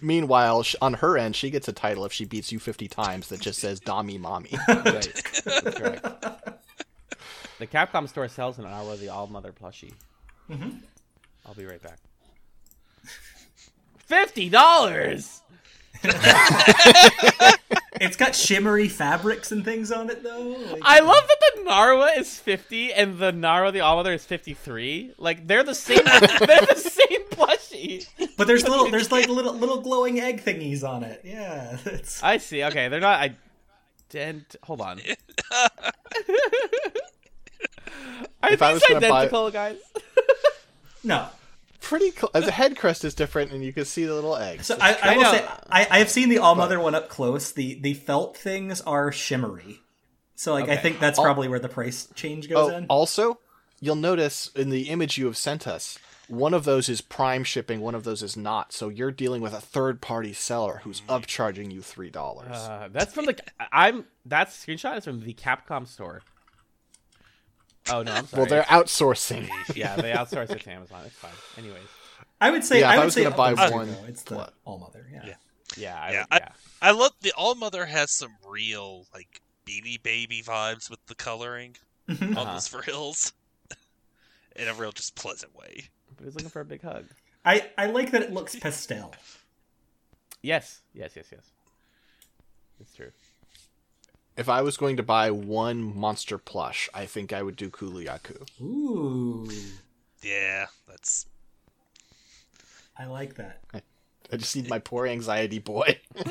[0.00, 3.40] Meanwhile, on her end, she gets a title if she beats you 50 times that
[3.40, 4.50] just says Dami Mommy.
[4.66, 5.12] Right.
[5.44, 6.06] That's correct.
[7.62, 9.92] The Capcom store sells an Narwa the All Mother plushie.
[10.50, 10.78] Mm-hmm.
[11.46, 12.00] I'll be right back.
[13.98, 15.42] Fifty dollars.
[18.00, 20.56] It's got shimmery fabrics and things on it though.
[20.72, 24.24] Like- I love that the Narwa is fifty and the Narwa the All Mother is
[24.24, 25.12] fifty-three.
[25.18, 26.02] Like they're the same.
[26.04, 26.20] they're
[26.66, 28.08] the same plushie.
[28.36, 31.20] but there's little there's like little little glowing egg thingies on it.
[31.22, 32.64] Yeah, it's I see.
[32.64, 33.20] Okay, they're not.
[33.20, 33.36] I
[34.08, 34.56] didn't.
[34.64, 35.00] Hold on.
[38.42, 39.76] Are If I these was gonna buy- identical, guys?
[41.04, 41.26] no.
[41.80, 44.66] Pretty cl- The head crest is different, and you can see the little eggs.
[44.66, 45.32] So I, I will know.
[45.32, 47.50] say I, I have seen the All Mother one up close.
[47.52, 49.80] The the felt things are shimmery.
[50.36, 52.86] So like I think that's Al- probably where the price change goes oh, in.
[52.86, 53.40] also,
[53.80, 57.80] you'll notice in the image you have sent us, one of those is prime shipping,
[57.80, 58.72] one of those is not.
[58.72, 62.52] So you're dealing with a third-party seller who's upcharging you three dollars.
[62.52, 63.36] Uh, that's from the.
[63.72, 64.04] I'm.
[64.26, 66.22] That screenshot is from the Capcom store.
[67.90, 68.40] Oh no, I'm sorry.
[68.42, 69.48] well, they're outsourcing.
[69.74, 71.02] yeah, they outsource it to Amazon.
[71.06, 71.30] It's fine.
[71.58, 71.82] Anyways,
[72.40, 73.86] I would say Yeah, I if I would was say gonna buy up to one-
[73.86, 73.98] zero.
[74.08, 74.54] It's the what?
[74.64, 75.06] All Mother.
[75.12, 75.22] Yeah.
[75.26, 75.34] Yeah.
[75.76, 76.48] yeah, I Yeah, would, I- yeah.
[76.80, 81.76] I love the All Mother has some real like Beanie Baby vibes with the coloring
[82.08, 82.36] Mhm.
[82.36, 82.54] on Uh-huh.
[82.60, 83.32] the frills,
[84.56, 85.84] in a real just pleasant way.
[86.16, 87.06] But he's looking for a big hug.
[87.44, 89.14] I I like that it looks pastel.
[90.42, 91.50] Yes, yes, yes, yes.
[92.80, 93.10] It's true.
[94.42, 98.44] If I was going to buy one monster plush, I think I would do Kulu-Ya-Ku.
[98.60, 99.48] Ooh,
[100.20, 101.26] Yeah, that's
[102.98, 103.60] I like that.
[103.72, 106.00] I just need my poor anxiety boy.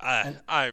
[0.00, 0.70] I I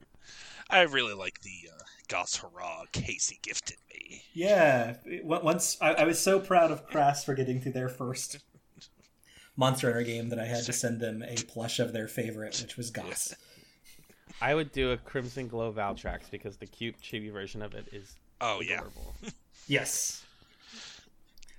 [0.69, 4.21] I really like the uh, Goss Harag Casey gifted me.
[4.33, 4.97] Yeah.
[5.23, 8.37] Once I, I was so proud of Crass for getting through their first
[9.57, 12.77] Monster Hunter game that I had to send them a plush of their favorite, which
[12.77, 13.33] was Goss.
[14.41, 18.15] I would do a Crimson Glow Valstrax because the cute chibi version of it is
[18.41, 19.15] Oh yeah, adorable.
[19.67, 20.25] Yes.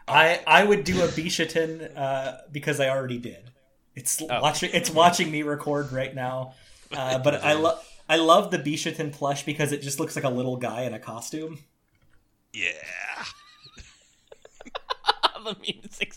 [0.07, 3.51] I I would do a Bishaten uh, because I already did.
[3.95, 6.55] It's watching it's watching me record right now.
[6.93, 10.31] Uh, but I love I love the Bishaten plush because it just looks like a
[10.31, 11.61] little guy in a costume.
[12.53, 12.73] yeah.
[15.45, 16.15] the music.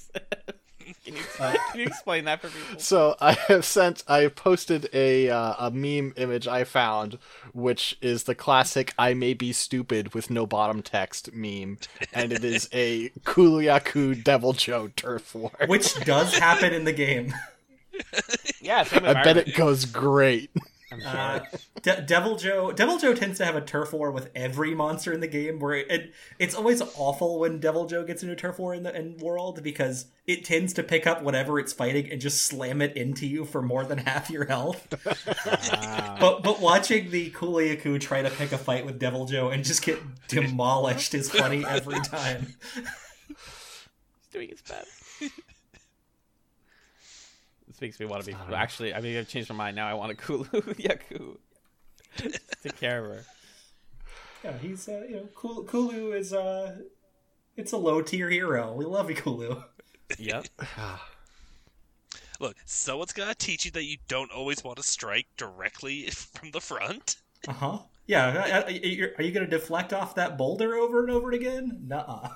[1.08, 2.80] Can, you, Uh, can you explain that for people?
[2.80, 7.18] So I have sent, I have posted a uh, a meme image I found,
[7.54, 11.78] which is the classic "I may be stupid with no bottom text" meme,
[12.14, 15.52] and it is a Kulu-Ya-Ku Devil Joe turf war.
[15.68, 17.34] Which does happen in the game.
[18.62, 20.52] Yeah, same I bet it goes great.
[20.92, 21.10] I'm sure.
[21.10, 21.40] Uh,
[21.82, 25.28] De- Deviljho Devil Joe tends to have a turf war with every monster in the
[25.28, 28.96] game where it, it's always awful when Deviljho gets into a turf war in the
[28.98, 32.96] in world because it tends to pick up whatever it's fighting and just slam it
[32.96, 34.88] into you for more than half your health.
[35.06, 36.18] Wow.
[36.20, 40.00] but but watching the Kulu-Ya-Ku try to pick a fight with Deviljho and just get
[40.30, 42.56] demolished is funny every time.
[42.76, 44.90] He's doing his best.
[47.78, 48.38] this makes me want to be.
[48.56, 49.76] Actually, I mean, I've changed my mind.
[49.76, 51.38] Now I want a Kulu-Ya-Ku.
[52.64, 53.26] Take care of her.
[54.44, 56.78] Yeah, he's uh, you know Kulu, Kulu is uh
[57.56, 58.74] it's a low tier hero.
[58.74, 59.62] We love you, Kulu.
[60.18, 60.48] Yep.
[62.40, 66.62] Look, someone's gotta teach you that you don't always want to strike directly from the
[66.62, 67.18] front.
[67.48, 67.80] Uh huh.
[68.08, 71.82] Yeah, you're- are you going to deflect off that boulder over and over again?
[71.88, 72.30] Nuh-uh.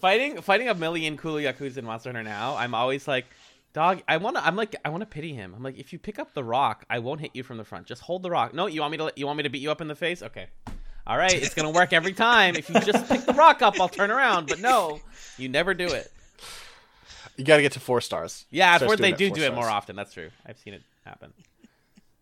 [0.00, 3.26] fighting fighting a million Kulu Yakuza in Monster Hunter now, I'm always like,
[3.72, 4.02] dog.
[4.08, 4.46] I want to.
[4.46, 5.54] I'm like, I want to pity him.
[5.56, 7.86] I'm like, if you pick up the rock, I won't hit you from the front.
[7.86, 8.54] Just hold the rock.
[8.54, 9.12] No, you want me to?
[9.16, 10.22] You want me to beat you up in the face?
[10.22, 10.46] Okay.
[11.04, 12.54] All right, it's gonna work every time.
[12.54, 14.46] If you just pick the rock up, I'll turn around.
[14.46, 15.00] But no,
[15.36, 16.10] you never do it.
[17.36, 18.44] You got to get to four stars.
[18.50, 19.74] Yeah, Starts it's where they it do four do it more stars.
[19.74, 19.96] often.
[19.96, 20.30] That's true.
[20.46, 21.32] I've seen it happen.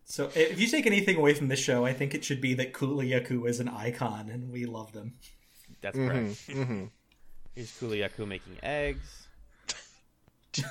[0.04, 2.72] So if you take anything away from this show, I think it should be that
[2.72, 5.14] Kulu-Ya-Ku is an icon, and we love them.
[5.80, 6.48] That's correct.
[6.48, 6.84] Mm-hmm.
[7.54, 9.26] Here's Kulu-Ya-Ku making eggs.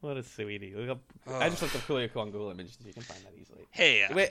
[0.00, 0.74] what a sweetie.
[0.74, 2.78] Look up, I just looked up Kulu-Ya-Ku on Google Images.
[2.84, 3.66] You can find that easily.
[3.70, 4.30] Hey, uh, Wait,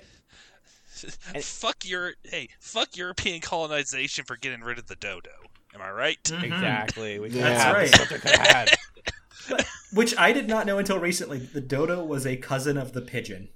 [1.41, 5.29] fuck your hey, fuck European colonization for getting rid of the dodo.
[5.73, 6.31] Am I right?
[6.41, 7.19] exactly.
[7.19, 7.89] We could That's have right.
[7.89, 8.69] something could have had.
[9.93, 11.39] Which I did not know until recently.
[11.39, 13.49] The dodo was a cousin of the pigeon.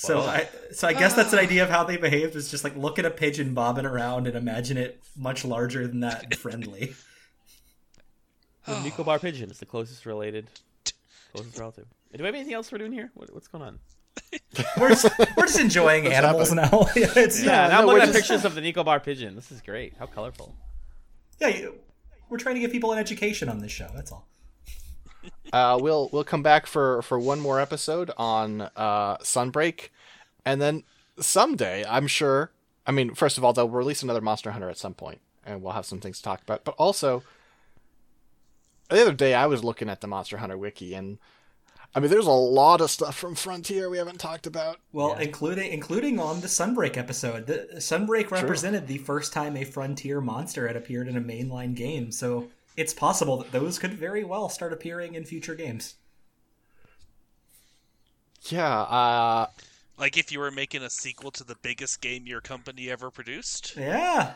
[0.00, 2.36] So I so I guess that's an idea of how they behaved.
[2.36, 6.00] is just like look at a pigeon bobbing around and imagine it much larger than
[6.00, 6.94] that and friendly.
[8.66, 10.46] The Nicobar pigeon is the closest related,
[11.32, 11.86] closest relative.
[12.14, 13.10] Do we have anything else we're doing here?
[13.14, 13.78] What, what's going on?
[14.78, 16.68] We're just, we're just enjoying animals now.
[16.96, 19.36] it's, Yeah, yeah, now I'm no, looking we're at just- pictures of the Nicobar pigeon.
[19.36, 19.94] This is great.
[19.98, 20.54] How colorful.
[21.40, 21.48] yeah.
[21.48, 21.76] you-
[22.28, 23.88] We're trying to give people an education on this show.
[23.94, 24.26] That's all.
[25.52, 29.88] Uh, we'll we'll come back for for one more episode on uh, Sunbreak,
[30.44, 30.84] and then
[31.18, 32.52] someday I'm sure.
[32.86, 35.74] I mean, first of all, they'll release another Monster Hunter at some point, and we'll
[35.74, 36.64] have some things to talk about.
[36.64, 37.22] But also,
[38.88, 41.18] the other day I was looking at the Monster Hunter wiki, and
[41.94, 44.78] I mean, there's a lot of stuff from Frontier we haven't talked about.
[44.92, 50.20] Well, including including on the Sunbreak episode, the Sunbreak represented the first time a Frontier
[50.20, 52.12] monster had appeared in a mainline game.
[52.12, 52.48] So
[52.78, 55.96] it's possible that those could very well start appearing in future games.
[58.50, 59.46] Yeah, uh,
[59.98, 63.74] Like if you were making a sequel to the biggest game your company ever produced.
[63.76, 64.34] Yeah.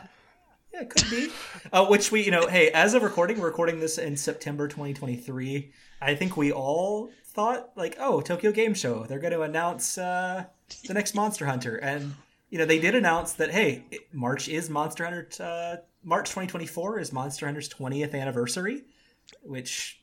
[0.73, 1.29] Yeah, it could be.
[1.71, 5.71] uh, which we, you know, hey, as of recording, we're recording this in September 2023.
[6.01, 10.45] I think we all thought, like, oh, Tokyo Game Show, they're going to announce uh,
[10.87, 11.77] the next Monster Hunter.
[11.77, 12.15] And,
[12.49, 17.13] you know, they did announce that, hey, March is Monster Hunter, uh, March 2024 is
[17.13, 18.83] Monster Hunter's 20th anniversary,
[19.43, 20.01] which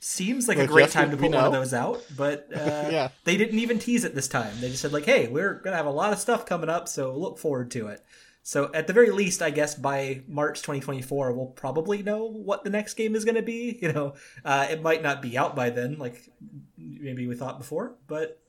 [0.00, 2.02] seems like a great time to put one of those out.
[2.16, 3.08] But uh, Yeah.
[3.24, 4.52] they didn't even tease it this time.
[4.60, 6.88] They just said, like, hey, we're going to have a lot of stuff coming up,
[6.88, 8.04] so look forward to it.
[8.44, 12.70] So at the very least, I guess by March 2024, we'll probably know what the
[12.70, 13.78] next game is going to be.
[13.82, 16.30] You know, uh, it might not be out by then, like
[16.78, 18.40] maybe we thought before, but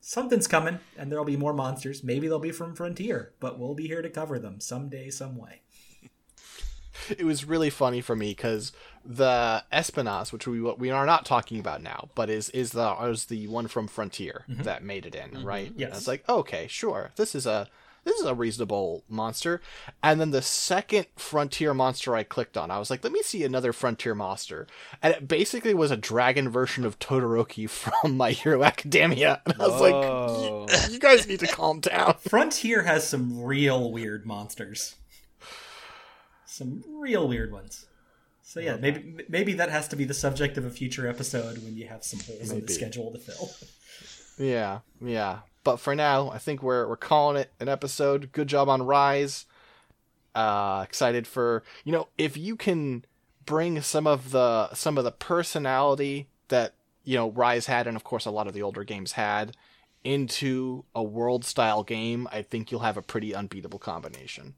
[0.00, 2.02] something's coming, and there'll be more monsters.
[2.02, 5.62] Maybe they'll be from Frontier, but we'll be here to cover them someday, some way.
[7.10, 8.72] it was really funny for me because
[9.04, 13.26] the Espinas, which we we are not talking about now, but is is the is
[13.26, 14.62] the one from Frontier mm-hmm.
[14.62, 15.44] that made it in, mm-hmm.
[15.44, 15.72] right?
[15.76, 15.88] Yes.
[15.88, 17.68] And it's like okay, sure, this is a
[18.06, 19.60] this is a reasonable monster.
[20.00, 23.42] And then the second Frontier monster I clicked on, I was like, let me see
[23.42, 24.66] another Frontier monster,
[25.02, 27.68] and it basically was a dragon version of Todoroki
[28.02, 30.66] from My Hero Academia, and I was Whoa.
[30.70, 32.14] like, you guys need to calm down.
[32.28, 34.94] Frontier has some real weird monsters.
[36.46, 37.86] Some real weird ones.
[38.42, 41.76] So yeah, maybe maybe that has to be the subject of a future episode when
[41.76, 43.50] you have some holes in the schedule to fill.
[44.38, 45.38] Yeah, yeah.
[45.66, 48.30] But for now, I think we're we're calling it an episode.
[48.30, 49.46] Good job on Rise.
[50.32, 53.04] Uh excited for you know, if you can
[53.46, 58.04] bring some of the some of the personality that, you know, Rise had and of
[58.04, 59.56] course a lot of the older games had
[60.04, 64.54] into a world style game, I think you'll have a pretty unbeatable combination.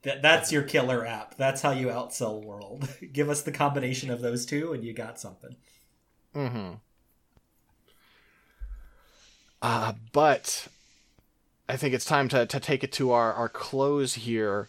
[0.00, 1.36] That, that's your killer app.
[1.36, 2.88] That's how you outsell World.
[3.12, 5.56] Give us the combination of those two, and you got something.
[6.34, 6.76] Mm-hmm.
[9.62, 10.66] Uh, but
[11.68, 14.68] I think it's time to, to take it to our, our close here.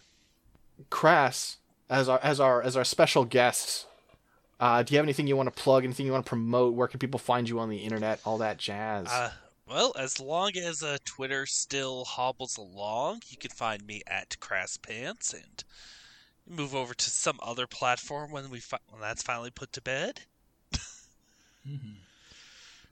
[0.88, 1.56] Crass,
[1.90, 3.86] as our as our as our special guest,
[4.60, 5.84] Uh, do you have anything you want to plug?
[5.84, 6.74] Anything you want to promote?
[6.74, 8.20] Where can people find you on the internet?
[8.24, 9.08] All that jazz.
[9.10, 9.30] Uh,
[9.68, 14.76] well, as long as uh, Twitter still hobbles along, you can find me at Crass
[14.76, 15.64] Pants and
[16.46, 20.20] move over to some other platform when we fi- when that's finally put to bed.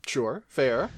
[0.06, 0.90] Sure, fair.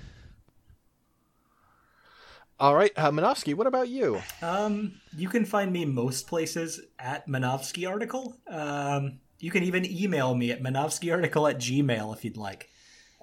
[2.61, 4.23] All right, uh, Minovsky, what about you?
[4.41, 8.37] Um, you can find me most places at Minovsky article.
[8.49, 12.71] Um, you can even email me at minovskyarticle at gmail if you'd like.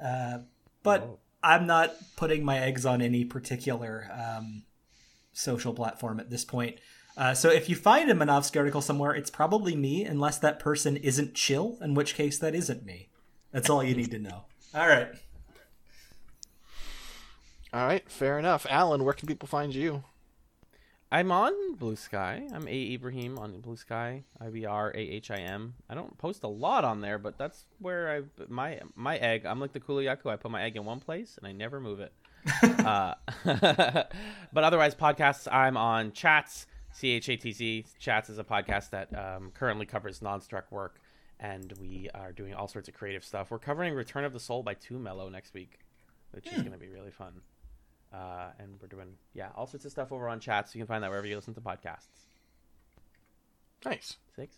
[0.04, 0.40] Uh,
[0.84, 1.20] but Oh.
[1.44, 4.64] I'm not putting my eggs on any particular um,
[5.34, 6.78] social platform at this point.
[7.18, 10.96] Uh, so if you find a Minovsky article somewhere, it's probably me, unless that person
[10.98, 13.10] isn't chill, in which case that isn't me.
[13.52, 14.46] That's all you need to know.
[14.76, 15.10] All right.
[17.74, 18.66] All right, fair enough.
[18.70, 20.04] Allen, where can people find you?
[21.10, 22.54] I'm on Bluesky.
[22.54, 24.24] I'm A Ibrahim on Bluesky.
[24.40, 25.76] I B R A H I M.
[25.90, 29.46] I don't post a lot on there, but that's where I my my egg.
[29.46, 30.30] I'm like the Kulu-Ya-Ku.
[30.30, 32.14] I put my egg in one place and I never move it.
[32.86, 33.16] uh,
[33.46, 35.48] but otherwise, podcasts.
[35.52, 36.66] I'm on Chatz.
[36.94, 37.86] C H A T Z.
[38.00, 41.00] Chatz is a podcast that um, currently covers non-struck work,
[41.40, 43.50] and we are doing all sorts of creative stuff.
[43.50, 45.80] We're covering Return of the Soul by Two Mellow next week,
[46.32, 47.42] which is going to be really fun.
[48.14, 50.88] Uh, and we're doing yeah all sorts of stuff over on chat, so You can
[50.88, 52.08] find that wherever you listen to podcasts.
[53.86, 54.18] Nice.
[54.36, 54.58] Six.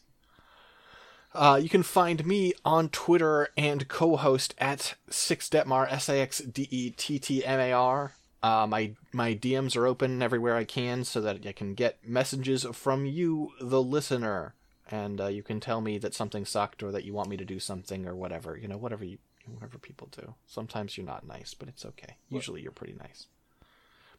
[1.35, 6.39] Uh, you can find me on Twitter and co-host at Six Dettmar S A X
[6.39, 8.13] D E T T M A R.
[8.43, 12.65] Uh, my my DMs are open everywhere I can, so that I can get messages
[12.73, 14.53] from you, the listener,
[14.91, 17.45] and uh, you can tell me that something sucked or that you want me to
[17.45, 18.57] do something or whatever.
[18.57, 20.35] You know, whatever you whatever people do.
[20.45, 22.17] Sometimes you're not nice, but it's okay.
[22.29, 23.27] Usually you're pretty nice.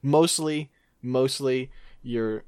[0.04, 1.70] Mostly, mostly
[2.02, 2.44] you're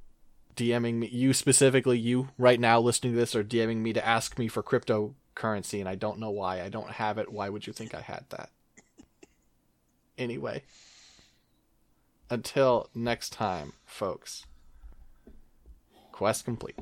[0.57, 4.39] DMing me, you specifically, you right now listening to this, are DMing me to ask
[4.39, 6.63] me for cryptocurrency, and I don't know why.
[6.63, 7.33] I don't have it.
[7.33, 8.51] Why would you think I had that?
[10.19, 10.65] Anyway,
[12.29, 14.45] until next time, folks.
[16.13, 16.79] Quest complete.